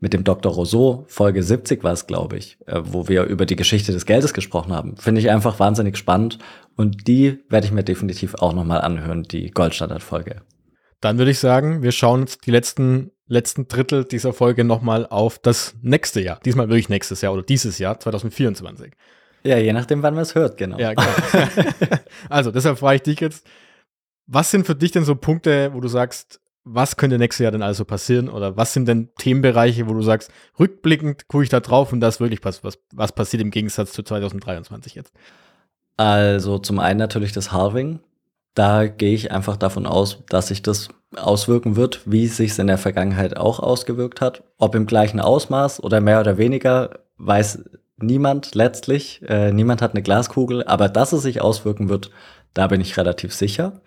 [0.00, 0.52] mit dem Dr.
[0.52, 4.32] Rousseau, Folge 70 war es, glaube ich, äh, wo wir über die Geschichte des Geldes
[4.32, 4.96] gesprochen haben.
[4.96, 6.38] Finde ich einfach wahnsinnig spannend
[6.76, 10.42] und die werde ich mir definitiv auch nochmal anhören, die Goldstandard-Folge.
[11.00, 15.38] Dann würde ich sagen, wir schauen uns die letzten, letzten Drittel dieser Folge nochmal auf
[15.38, 16.40] das nächste Jahr.
[16.44, 18.92] Diesmal wirklich nächstes Jahr oder dieses Jahr, 2024.
[19.44, 20.78] Ja, je nachdem, wann man es hört, genau.
[20.78, 21.08] Ja, genau.
[22.28, 23.46] also, deshalb frage ich dich jetzt,
[24.26, 26.40] was sind für dich denn so Punkte, wo du sagst,
[26.70, 28.28] was könnte nächstes Jahr denn also passieren?
[28.28, 32.20] Oder was sind denn Themenbereiche, wo du sagst, rückblickend gucke ich da drauf und das
[32.20, 35.12] wirklich was, was, was passiert im Gegensatz zu 2023 jetzt?
[35.96, 38.00] Also zum einen natürlich das Halving.
[38.54, 42.66] Da gehe ich einfach davon aus, dass sich das auswirken wird, wie es sich in
[42.66, 44.42] der Vergangenheit auch ausgewirkt hat.
[44.58, 47.64] Ob im gleichen Ausmaß oder mehr oder weniger, weiß
[47.98, 49.22] niemand letztlich.
[49.26, 52.10] Äh, niemand hat eine Glaskugel, aber dass es sich auswirken wird,
[52.54, 53.80] da bin ich relativ sicher.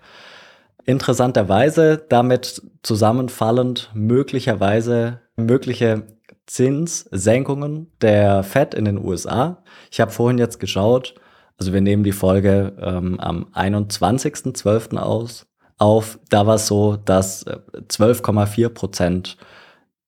[0.86, 6.04] Interessanterweise damit zusammenfallend möglicherweise mögliche
[6.48, 9.64] Zinssenkungen der Fed in den USA.
[9.92, 11.16] Ich habe vorhin jetzt geschaut,
[11.58, 14.98] also wir nehmen die Folge ähm, am 21.12.
[14.98, 15.46] aus
[15.78, 16.20] auf.
[16.30, 19.38] Da war es so, dass 12,4 äh, Prozent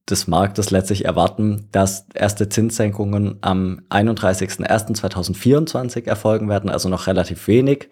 [0.10, 7.90] des Marktes letztlich erwarten, dass erste Zinssenkungen am 31.01.2024 erfolgen werden, also noch relativ wenig.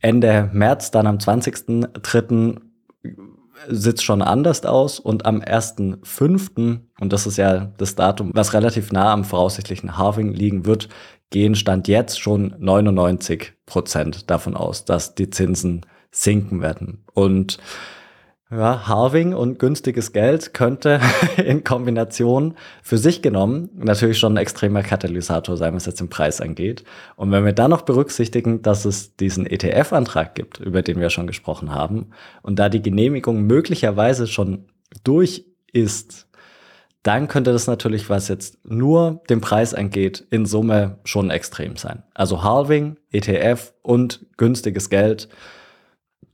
[0.00, 2.60] Ende März, dann am 20.03.
[3.68, 8.92] sieht schon anders aus und am 1.05., und das ist ja das Datum, was relativ
[8.92, 10.88] nah am voraussichtlichen Halving liegen wird,
[11.30, 17.04] gehen Stand jetzt schon 99 Prozent davon aus, dass die Zinsen sinken werden.
[17.12, 17.58] Und
[18.50, 21.00] ja, Halving und günstiges Geld könnte
[21.36, 26.40] in Kombination für sich genommen natürlich schon ein extremer Katalysator sein, was jetzt den Preis
[26.40, 26.84] angeht.
[27.16, 31.26] Und wenn wir dann noch berücksichtigen, dass es diesen ETF-Antrag gibt, über den wir schon
[31.26, 32.10] gesprochen haben,
[32.42, 34.66] und da die Genehmigung möglicherweise schon
[35.02, 36.28] durch ist,
[37.02, 42.02] dann könnte das natürlich, was jetzt nur den Preis angeht, in Summe schon extrem sein.
[42.14, 45.28] Also Halving, ETF und günstiges Geld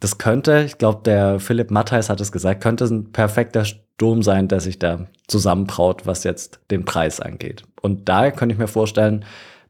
[0.03, 4.49] das könnte, ich glaube, der Philipp Matthijs hat es gesagt, könnte ein perfekter Sturm sein,
[4.49, 7.63] der sich da zusammenbraut, was jetzt den Preis angeht.
[7.81, 9.25] Und da könnte ich mir vorstellen,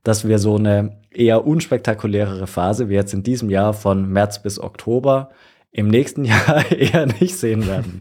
[0.04, 4.58] dass wir so eine eher unspektakulärere Phase wie jetzt in diesem Jahr von März bis
[4.58, 5.28] Oktober
[5.70, 8.00] im nächsten Jahr eher nicht sehen werden.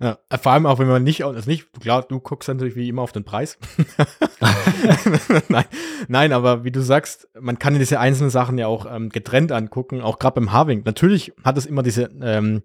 [0.00, 3.02] Ja, vor allem auch, wenn man nicht, also nicht, klar, du guckst natürlich wie immer
[3.02, 3.58] auf den Preis.
[5.48, 5.64] nein,
[6.08, 10.00] nein, aber wie du sagst, man kann diese einzelnen Sachen ja auch ähm, getrennt angucken,
[10.00, 10.82] auch gerade beim Harving.
[10.84, 12.62] Natürlich hat es immer diese, ähm,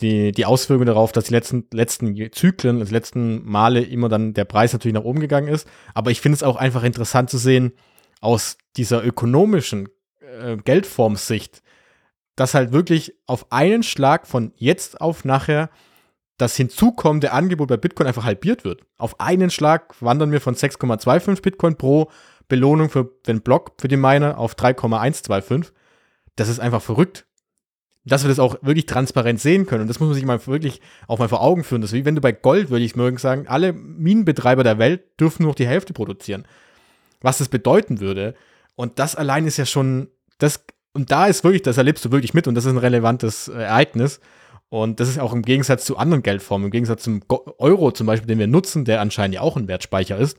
[0.00, 4.34] die, die Auswirkungen darauf, dass die letzten, letzten Zyklen, also die letzten Male immer dann
[4.34, 5.66] der Preis natürlich nach oben gegangen ist.
[5.94, 7.72] Aber ich finde es auch einfach interessant zu sehen,
[8.20, 9.88] aus dieser ökonomischen
[10.20, 11.62] äh, Geldformsicht,
[12.34, 15.70] dass halt wirklich auf einen Schlag von jetzt auf nachher
[16.38, 18.82] das hinzukommende Angebot bei Bitcoin einfach halbiert wird.
[18.98, 22.10] Auf einen Schlag wandern wir von 6,25 Bitcoin pro
[22.48, 25.72] Belohnung für den Block für die Miner auf 3,125.
[26.36, 27.26] Das ist einfach verrückt.
[28.04, 29.82] Dass wir das auch wirklich transparent sehen können.
[29.82, 31.80] Und das muss man sich mal wirklich auch mal vor Augen führen.
[31.80, 35.18] Das ist wie wenn du bei Gold, würde ich mögen sagen, alle Minenbetreiber der Welt
[35.18, 36.46] dürfen nur noch die Hälfte produzieren.
[37.20, 38.34] Was das bedeuten würde.
[38.76, 40.08] Und das allein ist ja schon,
[40.38, 43.48] das, und da ist wirklich, das erlebst du wirklich mit und das ist ein relevantes
[43.48, 44.20] äh, Ereignis.
[44.68, 47.22] Und das ist auch im Gegensatz zu anderen Geldformen, im Gegensatz zum
[47.58, 50.38] Euro zum Beispiel, den wir nutzen, der anscheinend ja auch ein Wertspeicher ist,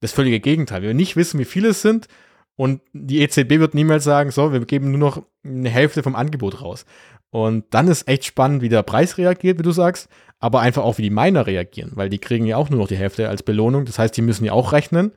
[0.00, 0.82] das völlige Gegenteil.
[0.82, 2.08] Wir nicht wissen, wie viele es sind
[2.56, 6.62] und die EZB wird niemals sagen, so, wir geben nur noch eine Hälfte vom Angebot
[6.62, 6.84] raus.
[7.30, 10.08] Und dann ist echt spannend, wie der Preis reagiert, wie du sagst,
[10.38, 12.96] aber einfach auch, wie die Miner reagieren, weil die kriegen ja auch nur noch die
[12.96, 13.86] Hälfte als Belohnung.
[13.86, 15.10] Das heißt, die müssen ja auch rechnen.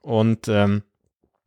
[0.00, 0.82] Und ähm,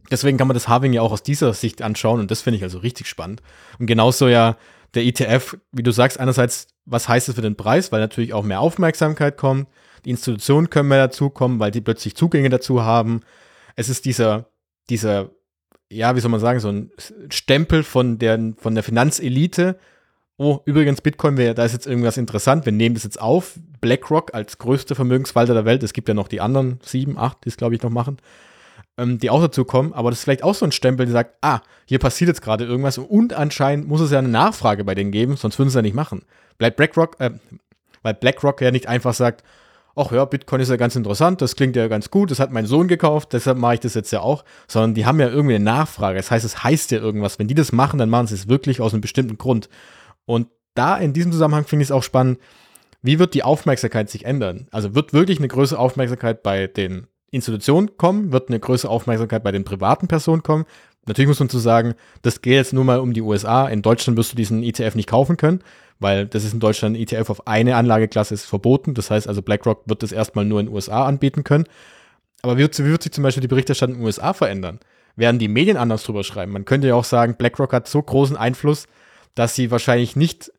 [0.10, 2.64] deswegen kann man das Halving ja auch aus dieser Sicht anschauen und das finde ich
[2.64, 3.42] also richtig spannend.
[3.80, 4.56] Und genauso ja
[4.94, 8.44] der ETF, wie du sagst, einerseits, was heißt es für den Preis, weil natürlich auch
[8.44, 9.68] mehr Aufmerksamkeit kommt.
[10.06, 13.22] Die Institutionen können mehr dazukommen, weil die plötzlich Zugänge dazu haben.
[13.76, 14.50] Es ist dieser,
[14.90, 15.30] dieser,
[15.90, 16.92] ja, wie soll man sagen, so ein
[17.30, 19.80] Stempel von der, von der Finanzelite.
[20.38, 22.66] Oh, übrigens, Bitcoin, da ist jetzt irgendwas interessant.
[22.66, 23.60] Wir nehmen das jetzt auf.
[23.82, 25.84] BlackRock als größte Vermögenswalter der Welt.
[25.84, 28.18] Es gibt ja noch die anderen sieben, acht, die es, glaube ich, noch machen
[28.98, 31.36] ähm, die auch dazu kommen, aber das ist vielleicht auch so ein Stempel, der sagt,
[31.42, 35.12] ah, hier passiert jetzt gerade irgendwas und anscheinend muss es ja eine Nachfrage bei denen
[35.12, 36.24] geben, sonst würden sie ja nicht machen.
[36.58, 37.32] Bleibt BlackRock, äh,
[38.04, 39.44] weil BlackRock ja nicht einfach sagt,
[39.96, 42.66] ach ja, Bitcoin ist ja ganz interessant, das klingt ja ganz gut, das hat mein
[42.66, 45.64] Sohn gekauft, deshalb mache ich das jetzt ja auch, sondern die haben ja irgendwie eine
[45.64, 46.18] Nachfrage.
[46.18, 47.40] Das heißt, es heißt ja irgendwas.
[47.40, 49.70] Wenn die das machen, dann machen sie es wirklich aus einem bestimmten Grund.
[50.26, 52.40] Und da in diesem Zusammenhang finde ich es auch spannend,
[53.02, 54.68] wie wird die Aufmerksamkeit sich ändern?
[54.72, 58.32] Also wird wirklich eine größere Aufmerksamkeit bei den Institutionen kommen?
[58.32, 60.66] Wird eine größere Aufmerksamkeit bei den privaten Personen kommen?
[61.06, 63.68] Natürlich muss man zu sagen, das geht jetzt nur mal um die USA.
[63.68, 65.62] In Deutschland wirst du diesen ETF nicht kaufen können,
[66.00, 68.94] weil das ist in Deutschland ein ETF auf eine Anlageklasse ist verboten.
[68.94, 71.66] Das heißt also, BlackRock wird das erstmal nur in den USA anbieten können.
[72.42, 74.80] Aber wie wird, wie wird sich zum Beispiel die Berichterstattung in den USA verändern?
[75.16, 76.54] Werden die Medien anders drüber schreiben?
[76.54, 78.88] Man könnte ja auch sagen, BlackRock hat so großen Einfluss,
[79.36, 80.52] dass sie wahrscheinlich nicht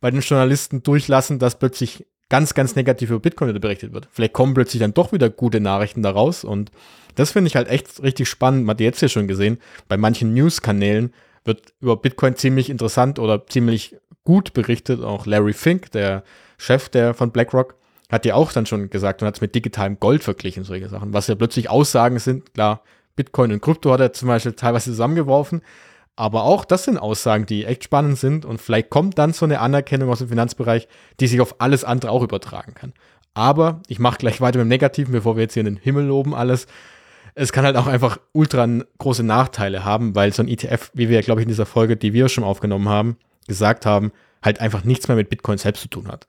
[0.00, 4.08] bei den Journalisten durchlassen, dass plötzlich ganz, ganz negativ über Bitcoin berichtet wird.
[4.10, 6.70] Vielleicht kommen plötzlich dann doch wieder gute Nachrichten daraus und
[7.14, 8.64] das finde ich halt echt richtig spannend.
[8.64, 11.12] Man hat jetzt ja schon gesehen, bei manchen News-Kanälen
[11.44, 15.02] wird über Bitcoin ziemlich interessant oder ziemlich gut berichtet.
[15.02, 16.24] Auch Larry Fink, der
[16.56, 17.74] Chef der von BlackRock,
[18.10, 21.12] hat ja auch dann schon gesagt und hat es mit digitalem Gold verglichen, solche Sachen.
[21.12, 22.82] Was ja plötzlich Aussagen sind, klar,
[23.14, 25.60] Bitcoin und Krypto hat er zum Beispiel teilweise zusammengeworfen,
[26.16, 29.60] aber auch das sind Aussagen, die echt spannend sind und vielleicht kommt dann so eine
[29.60, 30.88] Anerkennung aus dem Finanzbereich,
[31.20, 32.92] die sich auf alles andere auch übertragen kann.
[33.34, 36.04] Aber ich mache gleich weiter mit dem Negativen, bevor wir jetzt hier in den Himmel
[36.04, 36.66] loben alles.
[37.34, 41.22] Es kann halt auch einfach ultra große Nachteile haben, weil so ein ETF, wie wir,
[41.22, 43.16] glaube ich, in dieser Folge, die wir schon aufgenommen haben,
[43.48, 46.26] gesagt haben, halt einfach nichts mehr mit Bitcoin selbst zu tun hat.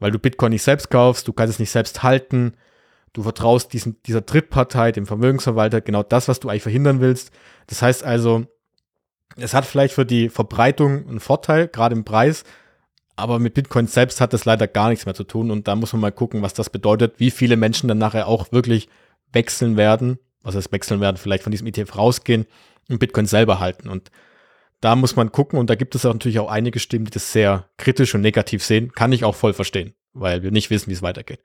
[0.00, 2.54] Weil du Bitcoin nicht selbst kaufst, du kannst es nicht selbst halten,
[3.12, 7.30] du vertraust diesen, dieser Drittpartei, dem Vermögensverwalter, genau das, was du eigentlich verhindern willst.
[7.68, 8.46] Das heißt also,
[9.36, 12.44] es hat vielleicht für die Verbreitung einen Vorteil, gerade im Preis,
[13.16, 15.92] aber mit Bitcoin selbst hat das leider gar nichts mehr zu tun und da muss
[15.92, 18.88] man mal gucken, was das bedeutet, wie viele Menschen dann nachher auch wirklich
[19.32, 22.46] wechseln werden, was heißt wechseln werden, vielleicht von diesem ETF rausgehen
[22.88, 24.10] und Bitcoin selber halten und
[24.80, 27.32] da muss man gucken und da gibt es auch natürlich auch einige Stimmen, die das
[27.32, 30.94] sehr kritisch und negativ sehen, kann ich auch voll verstehen, weil wir nicht wissen, wie
[30.94, 31.40] es weitergeht.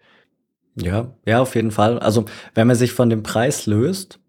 [0.75, 1.99] Ja, ja, auf jeden Fall.
[1.99, 4.19] Also, wenn man sich von dem Preis löst,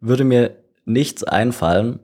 [0.00, 1.98] würde mir nichts einfallen,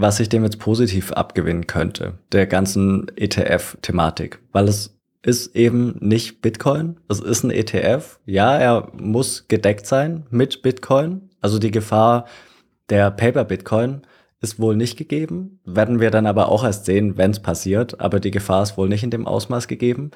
[0.00, 6.40] was ich dem jetzt positiv abgewinnen könnte, der ganzen ETF-Thematik, weil es ist eben nicht
[6.40, 8.20] Bitcoin, es ist ein ETF.
[8.24, 11.30] Ja, er muss gedeckt sein mit Bitcoin.
[11.40, 12.26] Also die Gefahr
[12.90, 14.02] der Paper Bitcoin
[14.40, 18.20] ist wohl nicht gegeben, werden wir dann aber auch erst sehen, wenn es passiert, aber
[18.20, 20.12] die Gefahr ist wohl nicht in dem Ausmaß gegeben.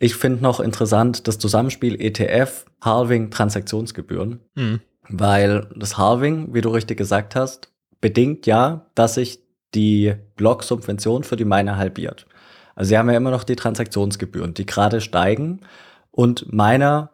[0.00, 4.80] Ich finde noch interessant das Zusammenspiel ETF, Halving, Transaktionsgebühren, mhm.
[5.08, 7.72] weil das Halving, wie du richtig gesagt hast,
[8.06, 9.40] bedingt ja, dass sich
[9.74, 12.28] die Block-Subvention für die Miner halbiert.
[12.76, 15.62] Also sie haben ja immer noch die Transaktionsgebühren, die gerade steigen
[16.12, 17.10] und Miner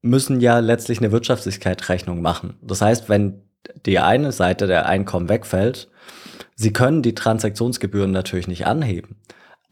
[0.00, 2.56] müssen ja letztlich eine Wirtschaftlichkeitsrechnung machen.
[2.62, 3.42] Das heißt, wenn
[3.84, 5.90] die eine Seite der Einkommen wegfällt,
[6.54, 9.16] sie können die Transaktionsgebühren natürlich nicht anheben.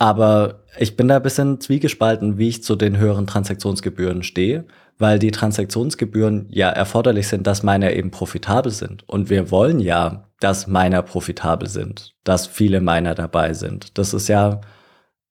[0.00, 4.64] Aber ich bin da ein bisschen zwiegespalten, wie ich zu den höheren Transaktionsgebühren stehe,
[4.98, 9.08] weil die Transaktionsgebühren ja erforderlich sind, dass Miner eben profitabel sind.
[9.08, 13.98] Und wir wollen ja, dass Miner profitabel sind, dass viele Miner dabei sind.
[13.98, 14.60] Das ist ja,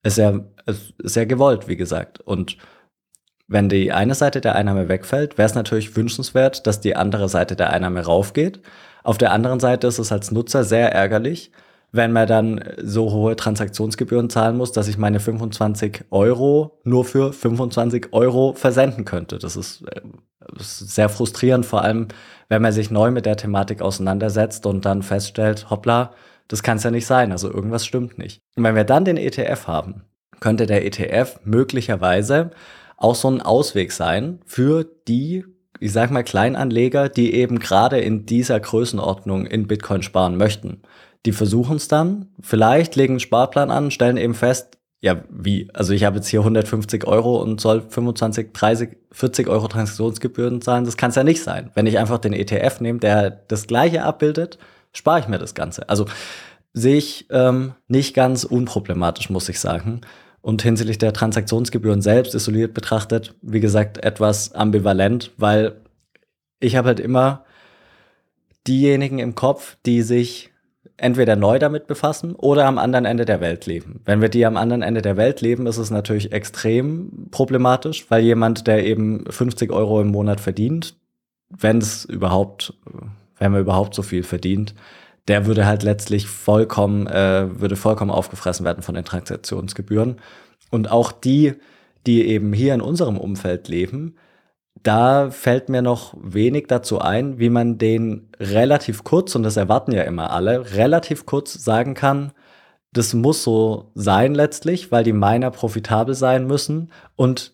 [0.03, 2.21] ist ja gewollt, wie gesagt.
[2.21, 2.57] Und
[3.47, 7.55] wenn die eine Seite der Einnahme wegfällt, wäre es natürlich wünschenswert, dass die andere Seite
[7.55, 8.61] der Einnahme raufgeht.
[9.03, 11.51] Auf der anderen Seite ist es als Nutzer sehr ärgerlich,
[11.91, 17.31] wenn man dann so hohe Transaktionsgebühren zahlen muss, dass ich meine 25 Euro nur für
[17.31, 19.39] 25 Euro versenden könnte.
[19.39, 20.01] Das ist, äh,
[20.55, 22.07] das ist sehr frustrierend, vor allem
[22.49, 26.11] wenn man sich neu mit der Thematik auseinandersetzt und dann feststellt, hoppla,
[26.47, 28.41] das kann es ja nicht sein, also irgendwas stimmt nicht.
[28.55, 30.03] Und wenn wir dann den ETF haben,
[30.39, 32.51] könnte der ETF möglicherweise
[32.97, 35.45] auch so ein Ausweg sein für die,
[35.79, 40.81] ich sag mal, Kleinanleger, die eben gerade in dieser Größenordnung in Bitcoin sparen möchten.
[41.25, 45.69] Die versuchen es dann, vielleicht legen einen Sparplan an, stellen eben fest, ja, wie?
[45.71, 50.83] Also ich habe jetzt hier 150 Euro und soll 25, 30, 40 Euro Transaktionsgebühren zahlen.
[50.83, 51.69] Das kann es ja nicht sein.
[51.75, 54.57] Wenn ich einfach den ETF nehme, der das gleiche abbildet,
[54.93, 55.89] spare ich mir das Ganze.
[55.89, 56.07] Also
[56.73, 60.01] sehe ich ähm, nicht ganz unproblematisch, muss ich sagen.
[60.41, 65.81] Und hinsichtlich der Transaktionsgebühren selbst isoliert betrachtet, wie gesagt, etwas ambivalent, weil
[66.59, 67.45] ich habe halt immer
[68.65, 70.51] diejenigen im Kopf, die sich
[70.97, 74.01] entweder neu damit befassen oder am anderen Ende der Welt leben.
[74.05, 78.23] Wenn wir die am anderen Ende der Welt leben, ist es natürlich extrem problematisch, weil
[78.23, 80.95] jemand, der eben 50 Euro im Monat verdient,
[81.49, 82.73] wenn es überhaupt,
[83.37, 84.73] wenn man überhaupt so viel verdient,
[85.27, 90.17] der würde halt letztlich vollkommen, äh, würde vollkommen aufgefressen werden von den Transaktionsgebühren.
[90.71, 91.53] Und auch die,
[92.05, 94.15] die eben hier in unserem Umfeld leben,
[94.83, 99.91] da fällt mir noch wenig dazu ein, wie man den relativ kurz, und das erwarten
[99.91, 102.31] ja immer alle, relativ kurz sagen kann,
[102.93, 107.53] das muss so sein letztlich, weil die Miner profitabel sein müssen und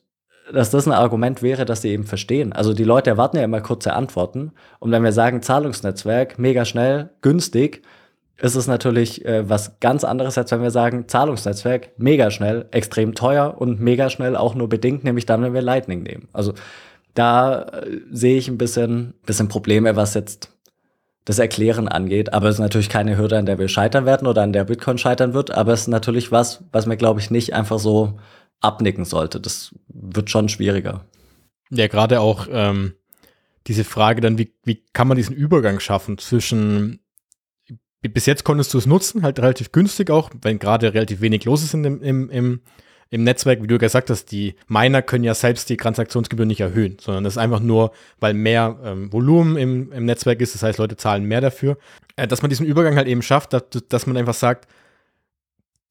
[0.52, 2.54] dass das ein Argument wäre, dass sie eben verstehen.
[2.54, 4.52] Also die Leute erwarten ja immer kurze Antworten.
[4.80, 7.84] Und wenn wir sagen Zahlungsnetzwerk, mega schnell, günstig,
[8.38, 13.14] ist es natürlich äh, was ganz anderes, als wenn wir sagen Zahlungsnetzwerk, mega schnell, extrem
[13.14, 16.28] teuer und mega schnell auch nur bedingt, nämlich dann, wenn wir Lightning nehmen.
[16.34, 16.54] Also
[17.14, 20.50] da äh, sehe ich ein bisschen, bisschen Probleme, was jetzt
[21.26, 22.34] das Erklären angeht.
[22.34, 24.98] Aber es ist natürlich keine Hürde, an der wir scheitern werden oder an der Bitcoin
[24.98, 25.52] scheitern wird.
[25.52, 28.20] Aber es ist natürlich was, was mir, glaube ich, nicht einfach so
[28.60, 29.40] abnicken sollte.
[29.40, 31.06] Das wird schon schwieriger.
[31.70, 32.94] Ja, gerade auch ähm,
[33.68, 37.00] diese Frage dann, wie, wie kann man diesen Übergang schaffen zwischen
[38.02, 41.64] bis jetzt konntest du es nutzen, halt relativ günstig auch, wenn gerade relativ wenig los
[41.64, 42.62] ist in dem, im, im,
[43.12, 46.98] im Netzwerk, wie du gesagt hast, die Miner können ja selbst die Transaktionsgebühr nicht erhöhen,
[47.00, 47.92] sondern das ist einfach nur,
[48.22, 51.78] weil mehr ähm, Volumen im, im Netzwerk ist, das heißt, Leute zahlen mehr dafür.
[52.16, 54.68] Äh, dass man diesen Übergang halt eben schafft, dass, dass man einfach sagt,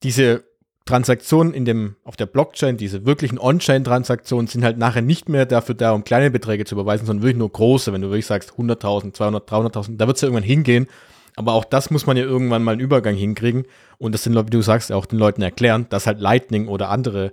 [0.03, 0.45] diese
[0.87, 5.75] Transaktionen in dem, auf der Blockchain, diese wirklichen On-Chain-Transaktionen sind halt nachher nicht mehr dafür
[5.75, 7.93] da, um kleine Beträge zu überweisen, sondern wirklich nur große.
[7.93, 10.89] Wenn du wirklich sagst 100.000, 200, 300.000, da wird es ja irgendwann hingehen.
[11.37, 13.65] Aber auch das muss man ja irgendwann mal einen Übergang hinkriegen.
[13.99, 17.33] Und das sind, wie du sagst, auch den Leuten erklären, dass halt Lightning oder andere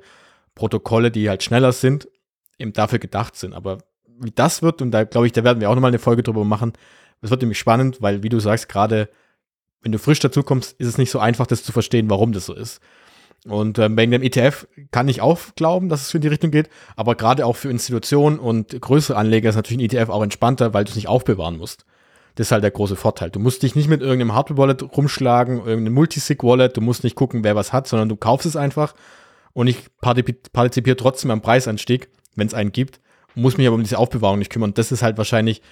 [0.56, 2.08] Protokolle, die halt schneller sind,
[2.58, 3.54] eben dafür gedacht sind.
[3.54, 3.80] Aber
[4.20, 6.44] wie das wird, und da glaube ich, da werden wir auch nochmal eine Folge drüber
[6.44, 6.74] machen,
[7.22, 9.10] das wird nämlich spannend, weil, wie du sagst, gerade
[9.82, 12.46] wenn du frisch dazu kommst, ist es nicht so einfach, das zu verstehen, warum das
[12.46, 12.82] so ist.
[13.46, 16.70] Und ähm, wegen dem ETF kann ich auch glauben, dass es in die Richtung geht,
[16.96, 20.84] aber gerade auch für Institutionen und größere Anleger ist natürlich ein ETF auch entspannter, weil
[20.84, 21.86] du es nicht aufbewahren musst.
[22.38, 23.32] Das ist halt der große Vorteil.
[23.32, 27.56] Du musst dich nicht mit irgendeinem Hardware-Wallet rumschlagen, irgendeinem Multisig-Wallet, du musst nicht gucken, wer
[27.56, 28.94] was hat, sondern du kaufst es einfach.
[29.54, 33.02] Und ich partizipiere trotzdem am Preisanstieg, wenn es einen gibt,
[33.34, 34.76] muss mich aber um diese Aufbewahrung nicht kümmern.
[34.76, 35.64] Das ist halt wahrscheinlich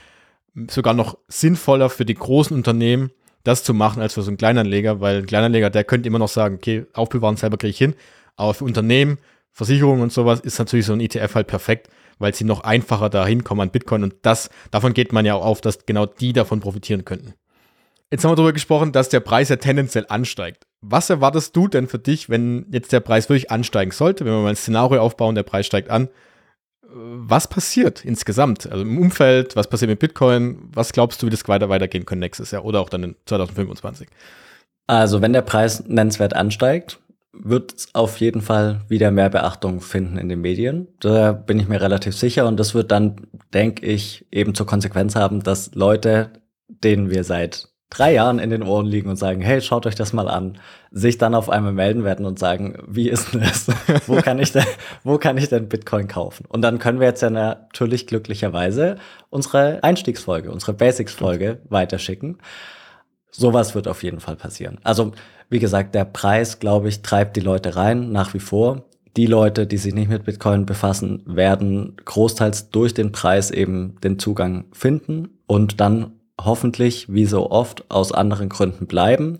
[0.67, 3.11] sogar noch sinnvoller für die großen Unternehmen,
[3.43, 6.29] das zu machen, als für so einen Kleinanleger, weil ein Kleinanleger, der könnte immer noch
[6.29, 7.93] sagen, okay, aufbewahren selber kriege ich hin,
[8.37, 9.19] aber für Unternehmen,
[9.51, 11.89] Versicherungen und sowas ist natürlich so ein ETF halt perfekt,
[12.19, 15.45] weil sie noch einfacher da hinkommen an Bitcoin und das, davon geht man ja auch
[15.45, 17.33] auf, dass genau die davon profitieren könnten.
[18.11, 20.67] Jetzt haben wir darüber gesprochen, dass der Preis ja tendenziell ansteigt.
[20.81, 24.41] Was erwartest du denn für dich, wenn jetzt der Preis wirklich ansteigen sollte, wenn wir
[24.41, 26.09] mal ein Szenario aufbauen, der Preis steigt an?
[26.87, 28.71] Was passiert insgesamt?
[28.71, 30.69] Also im Umfeld, was passiert mit Bitcoin?
[30.71, 34.07] Was glaubst du, wie das weiter weitergehen können nächstes Jahr oder auch dann in 2025?
[34.87, 36.99] Also, wenn der Preis nennenswert ansteigt,
[37.43, 40.87] wird es auf jeden Fall wieder mehr Beachtung finden in den Medien.
[40.99, 42.47] Da bin ich mir relativ sicher.
[42.47, 46.31] Und das wird dann, denke ich, eben zur Konsequenz haben, dass Leute,
[46.67, 50.11] denen wir seit drei Jahren in den Ohren liegen und sagen, hey, schaut euch das
[50.11, 50.57] mal an,
[50.91, 53.67] sich dann auf einmal melden werden und sagen, wie ist denn das?
[54.07, 54.65] wo kann ich denn,
[55.03, 56.45] wo kann ich denn Bitcoin kaufen?
[56.47, 58.97] Und dann können wir jetzt ja natürlich glücklicherweise
[59.29, 62.39] unsere Einstiegsfolge, unsere Basics-Folge weiterschicken.
[63.29, 64.79] Sowas wird auf jeden Fall passieren.
[64.83, 65.11] Also
[65.49, 68.83] wie gesagt, der Preis, glaube ich, treibt die Leute rein, nach wie vor.
[69.15, 74.19] Die Leute, die sich nicht mit Bitcoin befassen, werden großteils durch den Preis eben den
[74.19, 79.39] Zugang finden und dann hoffentlich, wie so oft, aus anderen Gründen bleiben.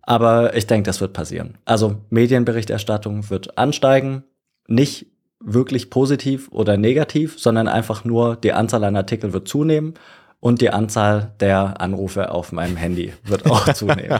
[0.00, 1.58] Aber ich denke, das wird passieren.
[1.64, 4.24] Also Medienberichterstattung wird ansteigen,
[4.66, 5.06] nicht
[5.44, 9.94] wirklich positiv oder negativ, sondern einfach nur die Anzahl an Artikeln wird zunehmen
[10.42, 14.18] und die Anzahl der Anrufe auf meinem Handy wird auch zunehmen.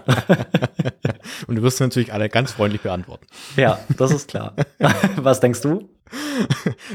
[1.48, 3.26] und du wirst natürlich alle ganz freundlich beantworten.
[3.56, 4.54] Ja, das ist klar.
[5.16, 5.90] Was denkst du?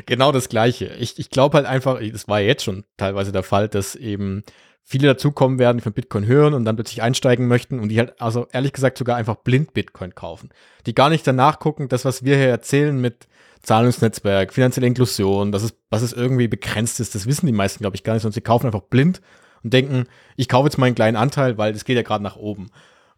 [0.06, 0.86] Genau das Gleiche.
[0.98, 4.44] Ich, ich glaube halt einfach, das war jetzt schon teilweise der Fall, dass eben
[4.82, 8.22] viele dazukommen werden, die von Bitcoin hören und dann plötzlich einsteigen möchten und die halt,
[8.22, 10.52] also ehrlich gesagt, sogar einfach blind Bitcoin kaufen.
[10.86, 13.28] Die gar nicht danach gucken, das, was wir hier erzählen mit
[13.62, 17.96] Zahlungsnetzwerk, finanzielle Inklusion, dass es, was es irgendwie begrenzt ist, das wissen die meisten, glaube
[17.96, 19.22] ich, gar nicht, sondern sie kaufen einfach blind
[19.64, 20.06] und denken,
[20.36, 22.70] ich kaufe jetzt meinen kleinen Anteil, weil das geht ja gerade nach oben.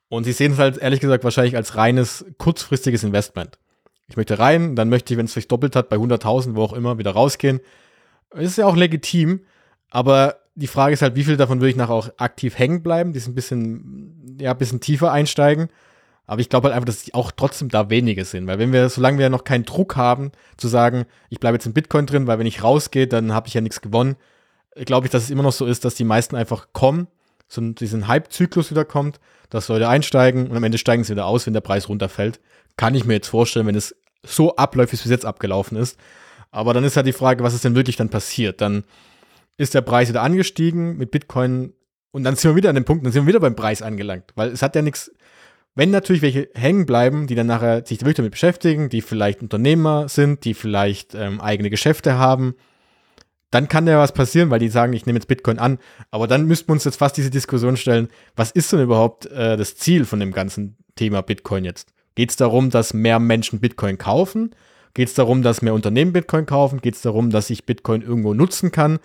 [0.08, 3.60] Und sie sehen es halt ehrlich gesagt wahrscheinlich als reines kurzfristiges Investment.
[4.08, 6.74] Ich möchte rein, dann möchte ich, wenn es sich doppelt hat, bei 100.000, wo auch
[6.74, 7.60] immer, wieder rausgehen.
[8.32, 9.42] Das ist ja auch legitim,
[9.92, 13.14] aber die Frage ist halt, wie viel davon würde ich nachher auch aktiv hängen bleiben,
[13.14, 15.70] die ein bisschen, ja, ein bisschen tiefer einsteigen
[16.30, 18.46] aber ich glaube halt einfach, dass auch trotzdem da wenige sind.
[18.46, 21.74] Weil wenn wir, solange wir noch keinen Druck haben, zu sagen, ich bleibe jetzt in
[21.74, 24.16] Bitcoin drin, weil wenn ich rausgehe, dann habe ich ja nichts gewonnen,
[24.76, 27.08] glaube ich, dass es immer noch so ist, dass die meisten einfach kommen,
[27.48, 29.20] so diesen Hype-Zyklus wieder kommt,
[29.50, 32.40] dass Leute einsteigen und am Ende steigen sie wieder aus, wenn der Preis runterfällt.
[32.78, 35.98] Kann ich mir jetzt vorstellen, wenn es so abläuft, wie es bis jetzt abgelaufen ist.
[36.52, 38.62] Aber dann ist halt die Frage, was ist denn wirklich dann passiert?
[38.62, 38.84] Dann
[39.58, 41.74] ist der Preis wieder angestiegen mit Bitcoin
[42.12, 44.32] und dann sind wir wieder an dem Punkt, dann sind wir wieder beim Preis angelangt,
[44.36, 45.12] weil es hat ja nichts,
[45.76, 50.10] wenn natürlich welche hängen bleiben, die dann nachher sich wirklich damit beschäftigen, die vielleicht Unternehmer
[50.10, 52.56] sind, die vielleicht ähm, eigene Geschäfte haben,
[53.52, 55.80] dann kann ja was passieren, weil die sagen, ich nehme jetzt Bitcoin an.
[56.12, 59.58] Aber dann müssten wir uns jetzt fast diese Diskussion stellen, was ist denn überhaupt äh,
[59.58, 61.94] das Ziel von dem ganzen Thema Bitcoin jetzt?
[62.16, 64.56] Geht es darum, dass mehr Menschen Bitcoin kaufen?
[64.94, 66.82] Geht es darum, dass mehr Unternehmen Bitcoin kaufen?
[66.82, 69.00] Geht es darum, dass ich Bitcoin irgendwo nutzen kann?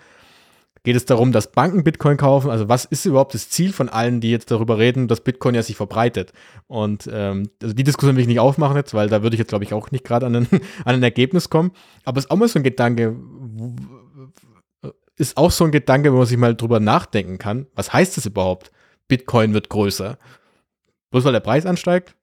[0.85, 2.51] Geht es darum, dass Banken Bitcoin kaufen?
[2.51, 5.63] Also was ist überhaupt das Ziel von allen, die jetzt darüber reden, dass Bitcoin ja
[5.63, 6.31] sich verbreitet?
[6.67, 9.49] Und ähm, also die Diskussion will ich nicht aufmachen jetzt, weil da würde ich jetzt,
[9.49, 10.47] glaube ich, auch nicht gerade an, ein,
[10.85, 11.71] an ein Ergebnis kommen.
[12.03, 13.15] Aber es ist auch mal so ein Gedanke,
[15.17, 17.65] ist auch so ein Gedanke, wo man sich mal drüber nachdenken kann.
[17.73, 18.71] Was heißt das überhaupt?
[19.07, 20.19] Bitcoin wird größer.
[21.09, 22.15] Bloß weil der Preis ansteigt?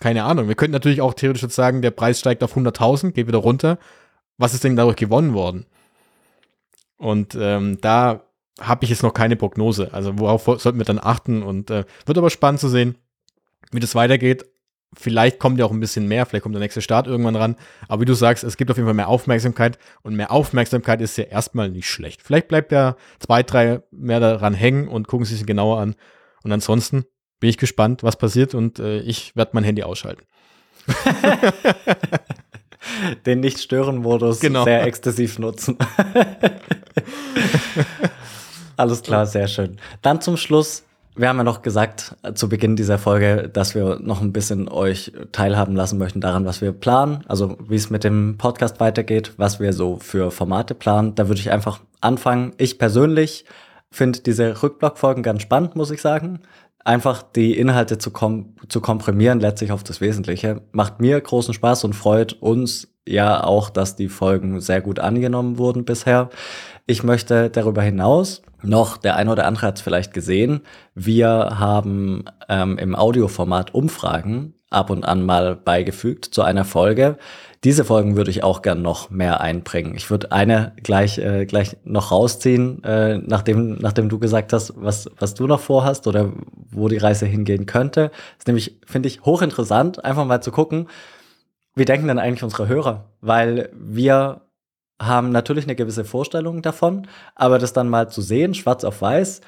[0.00, 0.48] Keine Ahnung.
[0.48, 3.78] Wir könnten natürlich auch theoretisch jetzt sagen, der Preis steigt auf 100.000, geht wieder runter.
[4.36, 5.64] Was ist denn dadurch gewonnen worden?
[6.96, 8.24] Und ähm, da
[8.60, 9.92] habe ich jetzt noch keine Prognose.
[9.92, 11.42] Also worauf sollten wir dann achten?
[11.42, 12.96] Und äh, wird aber spannend zu sehen,
[13.72, 14.44] wie das weitergeht.
[14.96, 17.56] Vielleicht kommt ja auch ein bisschen mehr, vielleicht kommt der nächste Start irgendwann ran.
[17.88, 21.18] Aber wie du sagst, es gibt auf jeden Fall mehr Aufmerksamkeit und mehr Aufmerksamkeit ist
[21.18, 22.22] ja erstmal nicht schlecht.
[22.22, 25.96] Vielleicht bleibt ja zwei, drei mehr daran hängen und gucken sich genauer an.
[26.44, 27.06] Und ansonsten
[27.40, 30.24] bin ich gespannt, was passiert und äh, ich werde mein Handy ausschalten.
[33.26, 34.64] Den Nicht-Stören-Modus genau.
[34.64, 35.76] sehr exzessiv nutzen.
[38.76, 39.76] Alles klar, sehr schön.
[40.02, 40.84] Dann zum Schluss
[41.16, 44.68] wir haben ja noch gesagt äh, zu Beginn dieser Folge, dass wir noch ein bisschen
[44.68, 49.32] euch teilhaben lassen möchten daran, was wir planen, also wie es mit dem Podcast weitergeht,
[49.36, 51.14] was wir so für Formate planen.
[51.14, 52.52] Da würde ich einfach anfangen.
[52.58, 53.44] Ich persönlich
[53.90, 56.40] finde diese Rückblockfolgen ganz spannend, muss ich sagen.
[56.84, 60.62] Einfach die Inhalte zu, kom zu komprimieren, letztlich auf das Wesentliche.
[60.72, 65.58] Macht mir großen Spaß und freut uns ja auch, dass die Folgen sehr gut angenommen
[65.58, 66.28] wurden bisher.
[66.86, 70.60] Ich möchte darüber hinaus noch, der eine oder andere hat es vielleicht gesehen,
[70.94, 71.28] wir
[71.58, 77.16] haben ähm, im Audioformat Umfragen ab und an mal beigefügt zu einer Folge.
[77.62, 79.94] Diese Folgen würde ich auch gern noch mehr einbringen.
[79.94, 85.10] Ich würde eine gleich, äh, gleich noch rausziehen, äh, nachdem, nachdem du gesagt hast, was,
[85.18, 86.32] was du noch vorhast oder
[86.70, 88.10] wo die Reise hingehen könnte.
[88.10, 90.88] Das ist nämlich, finde ich, hochinteressant, einfach mal zu gucken,
[91.74, 93.06] wie denken denn eigentlich unsere Hörer?
[93.20, 94.42] Weil wir
[95.00, 99.40] haben natürlich eine gewisse Vorstellung davon, aber das dann mal zu sehen, schwarz auf weiß,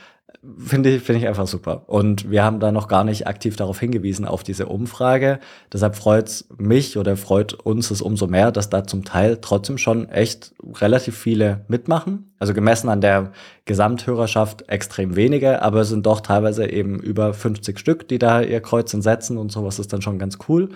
[0.59, 1.84] finde ich, finde ich einfach super.
[1.86, 5.38] Und wir haben da noch gar nicht aktiv darauf hingewiesen, auf diese Umfrage.
[5.72, 10.09] Deshalb freut mich oder freut uns es umso mehr, dass da zum Teil trotzdem schon
[10.09, 12.32] echt relativ viele mitmachen.
[12.38, 13.32] Also gemessen an der
[13.64, 18.61] Gesamthörerschaft extrem wenige, aber es sind doch teilweise eben über 50 Stück, die da ihr
[18.61, 20.70] Kreuzchen setzen und sowas ist dann schon ganz cool.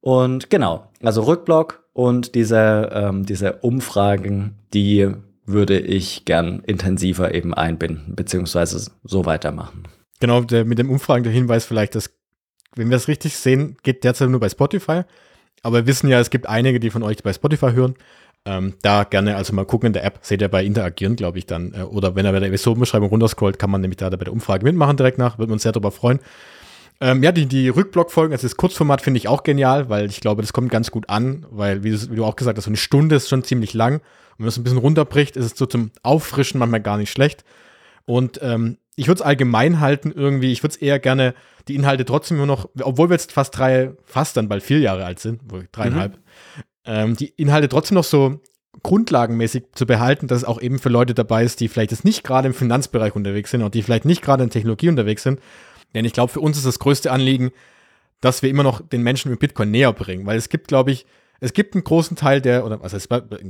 [0.00, 5.10] Und genau, also Rückblock und diese, ähm, diese Umfragen, die
[5.46, 9.84] würde ich gern intensiver eben einbinden, beziehungsweise so weitermachen.
[10.20, 12.10] Genau, der, mit dem Umfragen der Hinweis vielleicht, dass,
[12.74, 15.02] wenn wir es richtig sehen, geht derzeit nur bei Spotify.
[15.62, 17.94] Aber wir wissen ja, es gibt einige, die von euch bei Spotify hören.
[18.44, 21.46] Ähm, da gerne also mal gucken in der App, seht ihr bei Interagieren, glaube ich,
[21.46, 21.72] dann.
[21.74, 24.64] Äh, oder wenn er bei der Episodenbeschreibung runterscrollt, kann man nämlich da bei der Umfrage
[24.64, 25.38] mitmachen direkt nach.
[25.38, 26.18] Würden wir uns sehr darüber freuen.
[27.00, 30.42] Ähm, ja, die, die Rückblockfolgen, also das Kurzformat finde ich auch genial, weil ich glaube,
[30.42, 32.76] das kommt ganz gut an, weil, wie du, wie du auch gesagt hast, so eine
[32.76, 33.96] Stunde ist schon ziemlich lang.
[33.96, 34.02] Und
[34.38, 37.44] wenn es ein bisschen runterbricht, ist es so zum Auffrischen manchmal gar nicht schlecht.
[38.06, 41.34] Und ähm, ich würde es allgemein halten irgendwie, ich würde es eher gerne
[41.66, 45.04] die Inhalte trotzdem nur noch, obwohl wir jetzt fast drei, fast dann bald vier Jahre
[45.04, 45.40] alt sind,
[45.72, 46.62] dreieinhalb, mhm.
[46.84, 48.40] ähm, die Inhalte trotzdem noch so
[48.82, 52.24] grundlagenmäßig zu behalten, dass es auch eben für Leute dabei ist, die vielleicht jetzt nicht
[52.24, 55.40] gerade im Finanzbereich unterwegs sind und die vielleicht nicht gerade in Technologie unterwegs sind,
[55.94, 57.52] denn ich glaube, für uns ist das größte Anliegen,
[58.20, 60.26] dass wir immer noch den Menschen mit Bitcoin näher bringen.
[60.26, 61.06] Weil es gibt, glaube ich,
[61.40, 63.08] es gibt einen großen Teil, der, oder heißt, es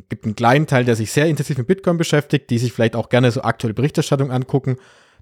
[0.09, 3.09] gibt einen kleinen Teil, der sich sehr intensiv mit Bitcoin beschäftigt, die sich vielleicht auch
[3.09, 4.77] gerne so aktuelle Berichterstattung angucken.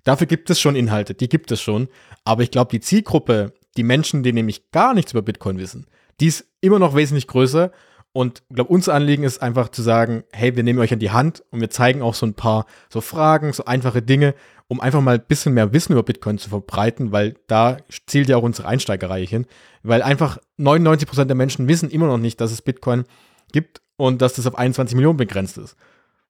[0.05, 1.89] Dafür gibt es schon Inhalte, die gibt es schon.
[2.25, 5.87] Aber ich glaube, die Zielgruppe, die Menschen, die nämlich gar nichts über Bitcoin wissen,
[6.21, 7.73] die ist immer noch wesentlich größer.
[8.13, 11.11] Und ich glaube, unser Anliegen ist einfach zu sagen, hey, wir nehmen euch an die
[11.11, 14.35] Hand und wir zeigen auch so ein paar so Fragen, so einfache Dinge,
[14.69, 18.37] um einfach mal ein bisschen mehr Wissen über Bitcoin zu verbreiten, weil da zielt ja
[18.37, 19.47] auch unsere Einsteigerreihe hin.
[19.83, 23.05] Weil einfach 99 Prozent der Menschen wissen immer noch nicht, dass es Bitcoin
[23.51, 25.77] gibt und dass das auf 21 Millionen begrenzt ist.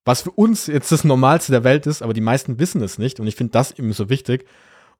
[0.04, 3.20] Was für uns jetzt das Normalste der Welt ist, aber die meisten wissen es nicht
[3.20, 4.46] und ich finde das eben so wichtig.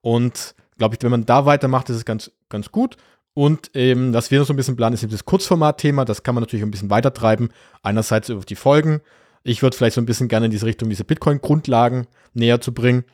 [0.01, 2.97] Und glaube ich, wenn man da weitermacht, ist es ganz, ganz gut.
[3.35, 6.05] Und eben, was wir noch so ein bisschen planen, ist eben das Kurzformat-Thema.
[6.05, 7.49] Das kann man natürlich ein bisschen weiter treiben.
[7.83, 9.01] Einerseits über die Folgen.
[9.43, 13.05] Ich würde vielleicht so ein bisschen gerne in diese Richtung, diese Bitcoin-Grundlagen näher zu bringen.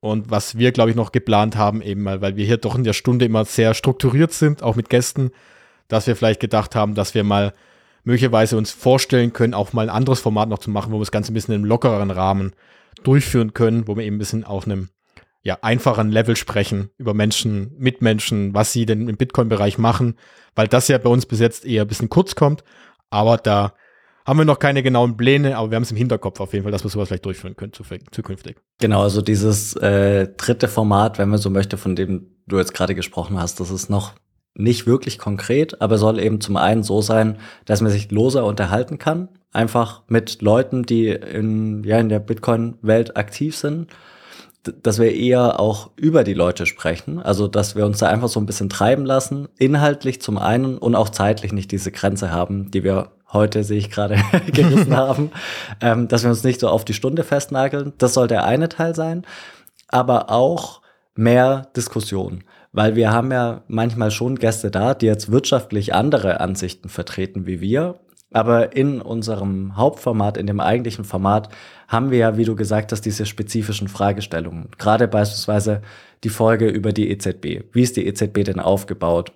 [0.00, 2.84] Und was wir, glaube ich, noch geplant haben, eben mal, weil wir hier doch in
[2.84, 5.30] der Stunde immer sehr strukturiert sind, auch mit Gästen,
[5.88, 7.52] dass wir vielleicht gedacht haben, dass wir mal
[8.04, 11.12] möglicherweise uns vorstellen können, auch mal ein anderes Format noch zu machen, wo wir das
[11.12, 12.52] Ganze ein bisschen in einem lockereren Rahmen
[13.04, 14.88] durchführen können, wo wir eben ein bisschen auf einem
[15.42, 20.14] ja, einfachen Level sprechen, über Menschen, Mitmenschen, was sie denn im Bitcoin-Bereich machen,
[20.54, 22.62] weil das ja bei uns bis jetzt eher ein bisschen kurz kommt.
[23.10, 23.74] Aber da
[24.24, 26.72] haben wir noch keine genauen Pläne, aber wir haben es im Hinterkopf auf jeden Fall,
[26.72, 28.56] dass wir sowas vielleicht durchführen können zukünftig.
[28.78, 32.94] Genau, also dieses äh, dritte Format, wenn man so möchte, von dem du jetzt gerade
[32.94, 34.14] gesprochen hast, das ist noch
[34.54, 38.98] nicht wirklich konkret, aber soll eben zum einen so sein, dass man sich loser unterhalten
[38.98, 43.88] kann, einfach mit Leuten, die in, ja, in der Bitcoin-Welt aktiv sind,
[44.62, 48.38] dass wir eher auch über die Leute sprechen, also dass wir uns da einfach so
[48.40, 52.84] ein bisschen treiben lassen, inhaltlich zum einen und auch zeitlich nicht diese Grenze haben, die
[52.84, 54.16] wir heute, sehe ich gerade,
[54.52, 55.30] gerissen haben,
[55.80, 57.92] ähm, dass wir uns nicht so auf die Stunde festnageln.
[57.98, 59.26] Das soll der eine Teil sein,
[59.88, 60.80] aber auch
[61.14, 66.88] mehr Diskussion weil wir haben ja manchmal schon Gäste da, die jetzt wirtschaftlich andere Ansichten
[66.88, 68.00] vertreten wie wir.
[68.32, 71.48] Aber in unserem Hauptformat, in dem eigentlichen Format,
[71.88, 74.68] haben wir ja, wie du gesagt hast, diese spezifischen Fragestellungen.
[74.78, 75.82] Gerade beispielsweise
[76.24, 77.64] die Folge über die EZB.
[77.72, 79.32] Wie ist die EZB denn aufgebaut?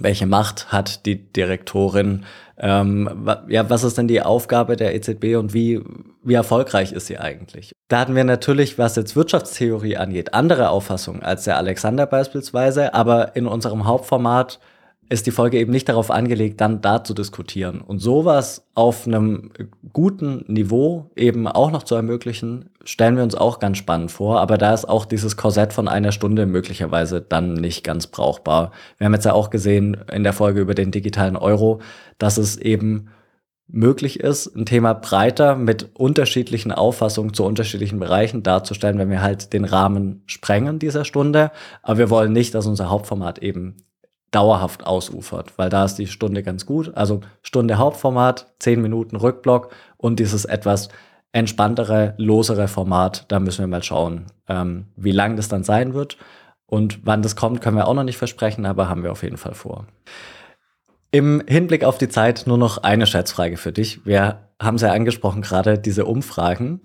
[0.00, 2.24] welche Macht hat die Direktorin?
[2.58, 5.80] Ähm, ja, was ist denn die Aufgabe der EZB und wie,
[6.22, 7.72] wie erfolgreich ist sie eigentlich?
[7.88, 13.34] Da hatten wir natürlich, was jetzt Wirtschaftstheorie angeht, andere Auffassungen als der Alexander beispielsweise, aber
[13.36, 14.60] in unserem Hauptformat
[15.10, 17.80] ist die Folge eben nicht darauf angelegt, dann da zu diskutieren.
[17.80, 19.50] Und sowas auf einem
[19.92, 24.40] guten Niveau eben auch noch zu ermöglichen, stellen wir uns auch ganz spannend vor.
[24.40, 28.70] Aber da ist auch dieses Korsett von einer Stunde möglicherweise dann nicht ganz brauchbar.
[28.98, 31.80] Wir haben jetzt ja auch gesehen in der Folge über den digitalen Euro,
[32.18, 33.08] dass es eben
[33.66, 39.52] möglich ist, ein Thema breiter mit unterschiedlichen Auffassungen zu unterschiedlichen Bereichen darzustellen, wenn wir halt
[39.52, 41.50] den Rahmen sprengen dieser Stunde.
[41.82, 43.76] Aber wir wollen nicht, dass unser Hauptformat eben
[44.30, 46.94] dauerhaft ausufert, weil da ist die Stunde ganz gut.
[46.94, 50.88] Also Stunde Hauptformat, zehn Minuten Rückblock und dieses etwas
[51.32, 56.16] entspanntere, losere Format, da müssen wir mal schauen, ähm, wie lang das dann sein wird.
[56.66, 59.36] Und wann das kommt, können wir auch noch nicht versprechen, aber haben wir auf jeden
[59.36, 59.86] Fall vor.
[61.10, 64.06] Im Hinblick auf die Zeit nur noch eine Schätzfrage für dich.
[64.06, 66.82] Wir haben es ja angesprochen gerade, diese Umfragen.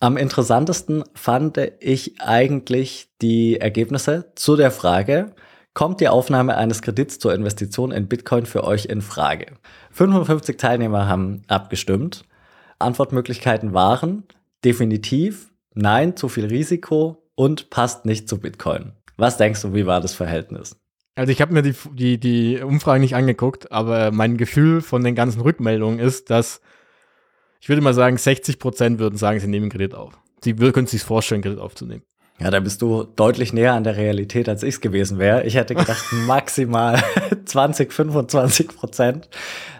[0.00, 5.34] Am interessantesten fand ich eigentlich die Ergebnisse zu der Frage,
[5.76, 9.58] Kommt die Aufnahme eines Kredits zur Investition in Bitcoin für euch in Frage?
[9.90, 12.24] 55 Teilnehmer haben abgestimmt.
[12.78, 14.24] Antwortmöglichkeiten waren
[14.64, 18.92] definitiv, nein, zu viel Risiko und passt nicht zu Bitcoin.
[19.18, 20.80] Was denkst du, wie war das Verhältnis?
[21.14, 25.14] Also ich habe mir die, die, die Umfrage nicht angeguckt, aber mein Gefühl von den
[25.14, 26.62] ganzen Rückmeldungen ist, dass
[27.60, 30.18] ich würde mal sagen, 60 Prozent würden sagen, sie nehmen Kredit auf.
[30.42, 32.02] Sie können sich vorstellen, Kredit aufzunehmen.
[32.38, 35.44] Ja, da bist du deutlich näher an der Realität, als ich es gewesen wäre.
[35.44, 37.02] Ich hätte gedacht, maximal
[37.46, 39.28] 20, 25 Prozent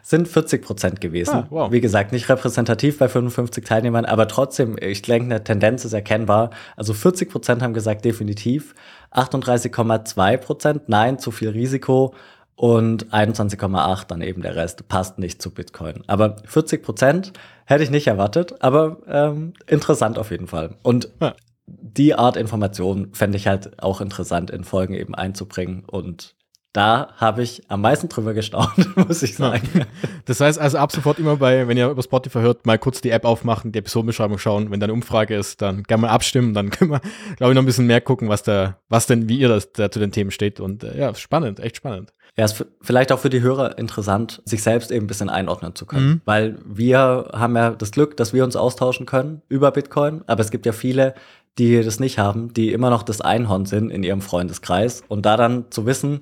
[0.02, 1.34] sind 40 Prozent gewesen.
[1.34, 1.72] Ah, wow.
[1.72, 6.50] Wie gesagt, nicht repräsentativ bei 55 Teilnehmern, aber trotzdem, ich denke, eine Tendenz ist erkennbar.
[6.76, 8.74] Also 40 Prozent haben gesagt, definitiv.
[9.12, 12.14] 38,2 Prozent, nein, zu viel Risiko.
[12.54, 16.04] Und 21,8 dann eben der Rest passt nicht zu Bitcoin.
[16.06, 17.34] Aber 40 Prozent
[17.66, 20.70] hätte ich nicht erwartet, aber ähm, interessant auf jeden Fall.
[20.82, 21.34] Und ja
[21.66, 26.36] die Art Information fände ich halt auch interessant in Folgen eben einzubringen und
[26.76, 29.86] da habe ich am meisten drüber gestaunt, muss ich sagen.
[30.26, 33.08] Das heißt also ab sofort immer bei, wenn ihr über Spotify hört, mal kurz die
[33.08, 34.70] App aufmachen, die Episodenbeschreibung schauen.
[34.70, 36.52] Wenn da eine Umfrage ist, dann gerne mal abstimmen.
[36.52, 37.00] Dann können wir,
[37.38, 39.90] glaube ich, noch ein bisschen mehr gucken, was da, was denn, wie ihr das da
[39.90, 40.60] zu den Themen steht.
[40.60, 42.12] Und äh, ja, spannend, echt spannend.
[42.36, 45.86] Ja, ist vielleicht auch für die Hörer interessant, sich selbst eben ein bisschen einordnen zu
[45.86, 46.06] können.
[46.06, 46.20] Mhm.
[46.26, 50.24] Weil wir haben ja das Glück, dass wir uns austauschen können über Bitcoin.
[50.26, 51.14] Aber es gibt ja viele,
[51.58, 55.02] die das nicht haben, die immer noch das Einhorn sind in ihrem Freundeskreis.
[55.08, 56.20] Und da dann zu wissen,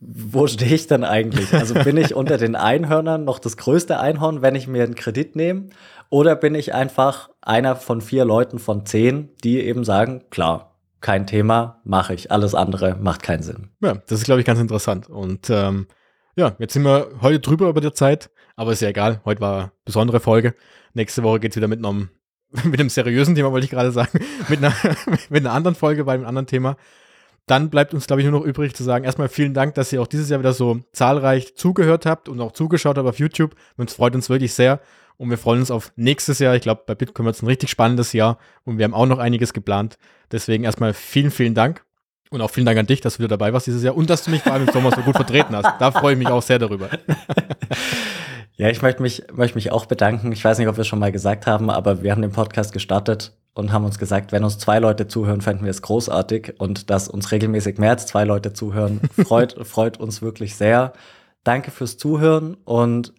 [0.00, 1.52] wo stehe ich denn eigentlich?
[1.52, 5.34] Also bin ich unter den Einhörnern noch das größte Einhorn, wenn ich mir einen Kredit
[5.34, 5.66] nehme?
[6.10, 11.26] Oder bin ich einfach einer von vier Leuten von zehn, die eben sagen, klar, kein
[11.26, 12.30] Thema, mache ich.
[12.30, 13.70] Alles andere macht keinen Sinn.
[13.80, 15.08] Ja, das ist, glaube ich, ganz interessant.
[15.08, 15.86] Und ähm,
[16.36, 19.20] ja, jetzt sind wir heute drüber über der Zeit, aber ist ja egal.
[19.24, 20.54] Heute war eine besondere Folge.
[20.94, 22.08] Nächste Woche geht es wieder mit einem
[22.64, 24.18] mit einem seriösen Thema, wollte ich gerade sagen,
[24.48, 24.74] mit einer,
[25.28, 26.76] mit einer anderen Folge bei einem anderen Thema.
[27.46, 30.02] Dann bleibt uns, glaube ich, nur noch übrig zu sagen, erstmal vielen Dank, dass ihr
[30.02, 33.54] auch dieses Jahr wieder so zahlreich zugehört habt und auch zugeschaut habt auf YouTube.
[33.78, 34.80] Und es freut uns wirklich sehr.
[35.16, 36.54] Und wir freuen uns auf nächstes Jahr.
[36.54, 39.18] Ich glaube, bei Bitcoin wird es ein richtig spannendes Jahr und wir haben auch noch
[39.18, 39.98] einiges geplant.
[40.30, 41.84] Deswegen erstmal vielen, vielen Dank.
[42.30, 44.22] Und auch vielen Dank an dich, dass du wieder dabei warst dieses Jahr und dass
[44.22, 45.80] du mich vor allem im Sommer so gut vertreten hast.
[45.80, 46.90] Da freue ich mich auch sehr darüber.
[48.60, 50.32] Ja, ich möchte mich, möchte mich auch bedanken.
[50.32, 52.72] Ich weiß nicht, ob wir es schon mal gesagt haben, aber wir haben den Podcast
[52.72, 56.54] gestartet und haben uns gesagt, wenn uns zwei Leute zuhören, fänden wir es großartig.
[56.58, 60.92] Und dass uns regelmäßig mehr als zwei Leute zuhören, freut, freut uns wirklich sehr.
[61.44, 63.14] Danke fürs Zuhören und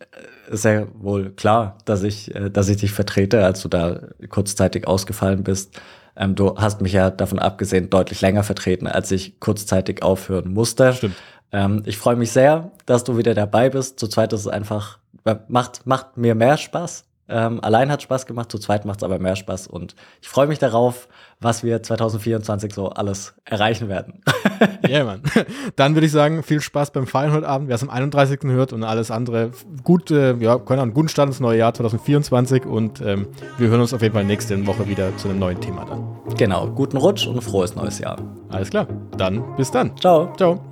[0.51, 4.87] äh, ja wohl klar, dass ich, äh, dass ich dich vertrete, als du da kurzzeitig
[4.89, 5.79] ausgefallen bist.
[6.17, 10.91] Ähm, du hast mich ja davon abgesehen deutlich länger vertreten, als ich kurzzeitig aufhören musste.
[10.91, 11.15] Stimmt.
[11.53, 14.01] Ähm, ich freue mich sehr, dass du wieder dabei bist.
[14.01, 14.98] Zu zweit ist es einfach
[15.47, 17.05] macht, macht mir mehr Spaß.
[17.29, 20.47] Ähm, allein hat Spaß gemacht, zu zweit macht es aber mehr Spaß und ich freue
[20.47, 21.07] mich darauf,
[21.39, 24.23] was wir 2024 so alles erreichen werden.
[24.83, 25.21] Ja, yeah, Mann.
[25.75, 28.39] Dann würde ich sagen, viel Spaß beim Feiern heute Abend, wer es am 31.
[28.45, 29.51] hört und alles andere.
[29.83, 33.27] Gut, äh, ja, können einen guten Start ins neue Jahr 2024 und ähm,
[33.59, 36.35] wir hören uns auf jeden Fall nächste Woche wieder zu einem neuen Thema dann.
[36.35, 38.17] Genau, guten Rutsch und frohes neues Jahr.
[38.49, 38.87] Alles klar,
[39.17, 39.95] dann bis dann.
[39.97, 40.33] Ciao.
[40.35, 40.68] Ciao.